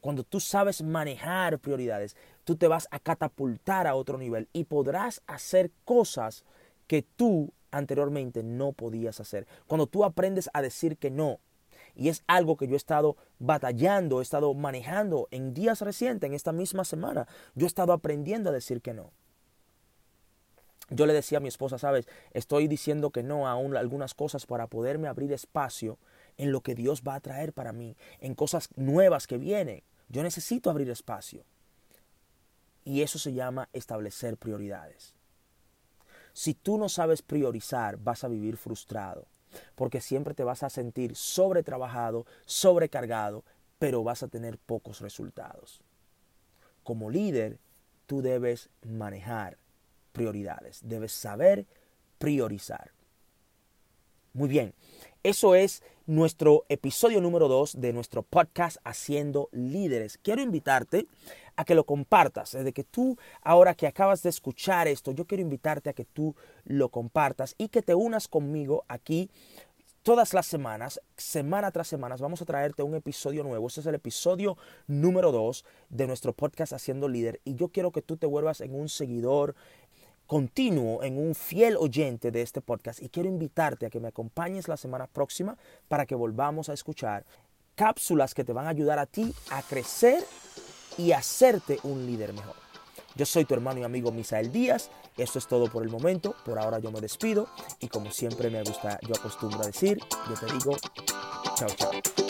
Cuando 0.00 0.22
tú 0.22 0.40
sabes 0.40 0.82
manejar 0.82 1.58
prioridades, 1.58 2.16
tú 2.44 2.56
te 2.56 2.68
vas 2.68 2.86
a 2.90 2.98
catapultar 3.00 3.86
a 3.86 3.94
otro 3.94 4.18
nivel 4.18 4.48
y 4.52 4.64
podrás 4.64 5.20
hacer 5.26 5.70
cosas 5.84 6.44
que 6.86 7.02
tú 7.02 7.52
anteriormente 7.72 8.42
no 8.42 8.72
podías 8.72 9.20
hacer. 9.20 9.46
Cuando 9.66 9.86
tú 9.86 10.04
aprendes 10.04 10.48
a 10.52 10.62
decir 10.62 10.96
que 10.96 11.10
no, 11.10 11.40
y 11.94 12.08
es 12.08 12.22
algo 12.26 12.56
que 12.56 12.68
yo 12.68 12.74
he 12.74 12.76
estado 12.76 13.16
batallando, 13.38 14.20
he 14.20 14.22
estado 14.22 14.54
manejando 14.54 15.28
en 15.30 15.54
días 15.54 15.80
recientes, 15.80 16.28
en 16.28 16.34
esta 16.34 16.52
misma 16.52 16.84
semana, 16.84 17.26
yo 17.54 17.66
he 17.66 17.68
estado 17.68 17.92
aprendiendo 17.92 18.50
a 18.50 18.52
decir 18.52 18.80
que 18.80 18.94
no. 18.94 19.10
Yo 20.88 21.06
le 21.06 21.12
decía 21.12 21.38
a 21.38 21.40
mi 21.40 21.48
esposa, 21.48 21.78
sabes, 21.78 22.06
estoy 22.32 22.68
diciendo 22.68 23.10
que 23.10 23.24
no 23.24 23.48
a 23.48 23.52
algunas 23.52 24.14
cosas 24.14 24.46
para 24.46 24.68
poderme 24.68 25.08
abrir 25.08 25.32
espacio 25.32 25.98
en 26.36 26.52
lo 26.52 26.60
que 26.60 26.74
Dios 26.74 27.02
va 27.02 27.16
a 27.16 27.20
traer 27.20 27.52
para 27.52 27.72
mí, 27.72 27.96
en 28.20 28.34
cosas 28.34 28.68
nuevas 28.76 29.26
que 29.26 29.38
vienen. 29.38 29.82
Yo 30.08 30.22
necesito 30.22 30.70
abrir 30.70 30.88
espacio. 30.90 31.42
Y 32.84 33.02
eso 33.02 33.18
se 33.18 33.32
llama 33.32 33.68
establecer 33.72 34.36
prioridades. 34.36 35.12
Si 36.32 36.54
tú 36.54 36.78
no 36.78 36.88
sabes 36.88 37.22
priorizar, 37.22 37.96
vas 37.96 38.22
a 38.22 38.28
vivir 38.28 38.56
frustrado, 38.56 39.26
porque 39.74 40.00
siempre 40.00 40.34
te 40.34 40.44
vas 40.44 40.62
a 40.62 40.70
sentir 40.70 41.16
sobretrabajado, 41.16 42.26
sobrecargado, 42.44 43.42
pero 43.80 44.04
vas 44.04 44.22
a 44.22 44.28
tener 44.28 44.58
pocos 44.58 45.00
resultados. 45.00 45.80
Como 46.84 47.10
líder, 47.10 47.58
tú 48.06 48.22
debes 48.22 48.68
manejar 48.82 49.58
prioridades, 50.16 50.80
debes 50.82 51.12
saber 51.12 51.66
priorizar. 52.16 52.92
Muy 54.32 54.48
bien, 54.48 54.72
eso 55.22 55.54
es 55.54 55.82
nuestro 56.06 56.64
episodio 56.70 57.20
número 57.20 57.48
2 57.48 57.78
de 57.82 57.92
nuestro 57.92 58.22
podcast 58.22 58.78
Haciendo 58.82 59.50
Líderes. 59.52 60.16
Quiero 60.16 60.40
invitarte 60.40 61.06
a 61.56 61.66
que 61.66 61.74
lo 61.74 61.84
compartas. 61.84 62.52
Desde 62.52 62.72
que 62.72 62.82
tú, 62.82 63.18
ahora 63.42 63.74
que 63.74 63.86
acabas 63.86 64.22
de 64.22 64.30
escuchar 64.30 64.88
esto, 64.88 65.12
yo 65.12 65.26
quiero 65.26 65.42
invitarte 65.42 65.90
a 65.90 65.92
que 65.92 66.06
tú 66.06 66.34
lo 66.64 66.88
compartas 66.88 67.54
y 67.58 67.68
que 67.68 67.82
te 67.82 67.94
unas 67.94 68.26
conmigo 68.26 68.86
aquí 68.88 69.28
todas 70.06 70.34
las 70.34 70.46
semanas, 70.46 71.00
semana 71.16 71.72
tras 71.72 71.88
semana, 71.88 72.14
vamos 72.20 72.40
a 72.40 72.44
traerte 72.44 72.84
un 72.84 72.94
episodio 72.94 73.42
nuevo. 73.42 73.66
Este 73.66 73.80
es 73.80 73.86
el 73.86 73.96
episodio 73.96 74.56
número 74.86 75.32
2 75.32 75.64
de 75.88 76.06
nuestro 76.06 76.32
podcast 76.32 76.72
Haciendo 76.72 77.08
Líder. 77.08 77.40
Y 77.42 77.56
yo 77.56 77.70
quiero 77.70 77.90
que 77.90 78.02
tú 78.02 78.16
te 78.16 78.28
vuelvas 78.28 78.60
en 78.60 78.72
un 78.72 78.88
seguidor 78.88 79.56
continuo, 80.26 81.02
en 81.02 81.18
un 81.18 81.34
fiel 81.34 81.76
oyente 81.76 82.30
de 82.30 82.42
este 82.42 82.60
podcast. 82.60 83.02
Y 83.02 83.08
quiero 83.08 83.28
invitarte 83.28 83.86
a 83.86 83.90
que 83.90 84.00
me 84.00 84.08
acompañes 84.08 84.68
la 84.68 84.76
semana 84.76 85.06
próxima 85.06 85.56
para 85.88 86.06
que 86.06 86.14
volvamos 86.14 86.68
a 86.68 86.72
escuchar 86.72 87.24
cápsulas 87.74 88.34
que 88.34 88.44
te 88.44 88.52
van 88.52 88.66
a 88.66 88.70
ayudar 88.70 88.98
a 88.98 89.06
ti 89.06 89.32
a 89.50 89.62
crecer 89.62 90.24
y 90.98 91.12
hacerte 91.12 91.78
un 91.82 92.06
líder 92.06 92.32
mejor. 92.32 92.54
Yo 93.14 93.24
soy 93.24 93.44
tu 93.44 93.54
hermano 93.54 93.80
y 93.80 93.84
amigo 93.84 94.12
Misael 94.12 94.52
Díaz. 94.52 94.90
Esto 95.16 95.38
es 95.38 95.46
todo 95.46 95.70
por 95.70 95.82
el 95.82 95.88
momento. 95.88 96.34
Por 96.44 96.58
ahora 96.58 96.78
yo 96.78 96.90
me 96.90 97.00
despido 97.00 97.48
y 97.80 97.88
como 97.88 98.10
siempre 98.10 98.50
me 98.50 98.62
gusta, 98.62 98.98
yo 99.02 99.14
acostumbro 99.14 99.62
a 99.62 99.66
decir, 99.66 99.98
yo 100.28 100.34
te 100.34 100.52
digo, 100.52 100.76
chao, 101.56 101.68
chao. 101.76 102.25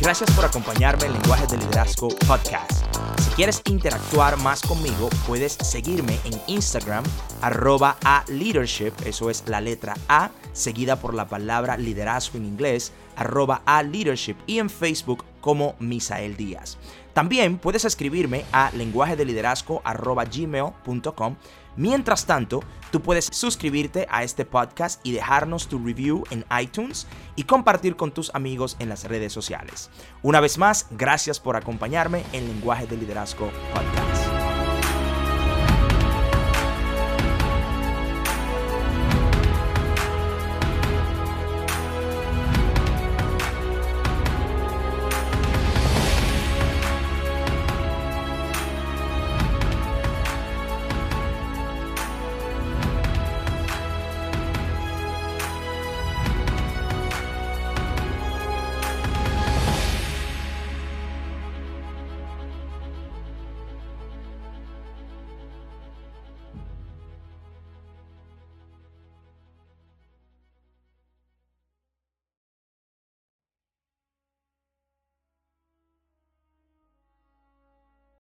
Gracias 0.00 0.30
por 0.32 0.44
acompañarme 0.44 1.06
en 1.06 1.12
Lenguaje 1.12 1.46
de 1.46 1.56
Liderazgo 1.56 2.08
Podcast. 2.26 2.84
Si 3.20 3.30
quieres 3.30 3.62
interactuar 3.70 4.36
más 4.38 4.60
conmigo, 4.60 5.08
puedes 5.26 5.52
seguirme 5.52 6.18
en 6.24 6.40
Instagram, 6.48 7.04
arroba 7.40 7.96
a 8.04 8.24
leadership, 8.28 8.92
eso 9.06 9.30
es 9.30 9.44
la 9.46 9.60
letra 9.60 9.94
A, 10.08 10.30
seguida 10.52 10.96
por 10.96 11.14
la 11.14 11.28
palabra 11.28 11.76
liderazgo 11.76 12.38
en 12.38 12.44
inglés, 12.44 12.92
arroba 13.16 13.62
a 13.64 13.82
leadership, 13.82 14.36
y 14.46 14.58
en 14.58 14.68
Facebook 14.68 15.24
como 15.40 15.76
Misael 15.78 16.36
Díaz. 16.36 16.76
También 17.12 17.58
puedes 17.58 17.84
escribirme 17.84 18.44
a 18.50 18.72
lenguaje 18.72 19.14
de 19.14 19.24
liderazgo 19.24 19.80
arroba 19.84 20.24
gmail.com 20.24 21.36
Mientras 21.76 22.26
tanto, 22.26 22.62
tú 22.90 23.00
puedes 23.00 23.26
suscribirte 23.26 24.06
a 24.10 24.22
este 24.22 24.44
podcast 24.44 25.04
y 25.04 25.12
dejarnos 25.12 25.68
tu 25.68 25.78
review 25.84 26.24
en 26.30 26.44
iTunes 26.60 27.06
y 27.36 27.44
compartir 27.44 27.96
con 27.96 28.12
tus 28.12 28.34
amigos 28.34 28.76
en 28.78 28.88
las 28.88 29.04
redes 29.04 29.32
sociales. 29.32 29.90
Una 30.22 30.40
vez 30.40 30.58
más, 30.58 30.86
gracias 30.90 31.40
por 31.40 31.56
acompañarme 31.56 32.22
en 32.32 32.46
Lenguaje 32.46 32.86
de 32.86 32.96
Liderazgo 32.96 33.50
Podcast. 33.74 34.13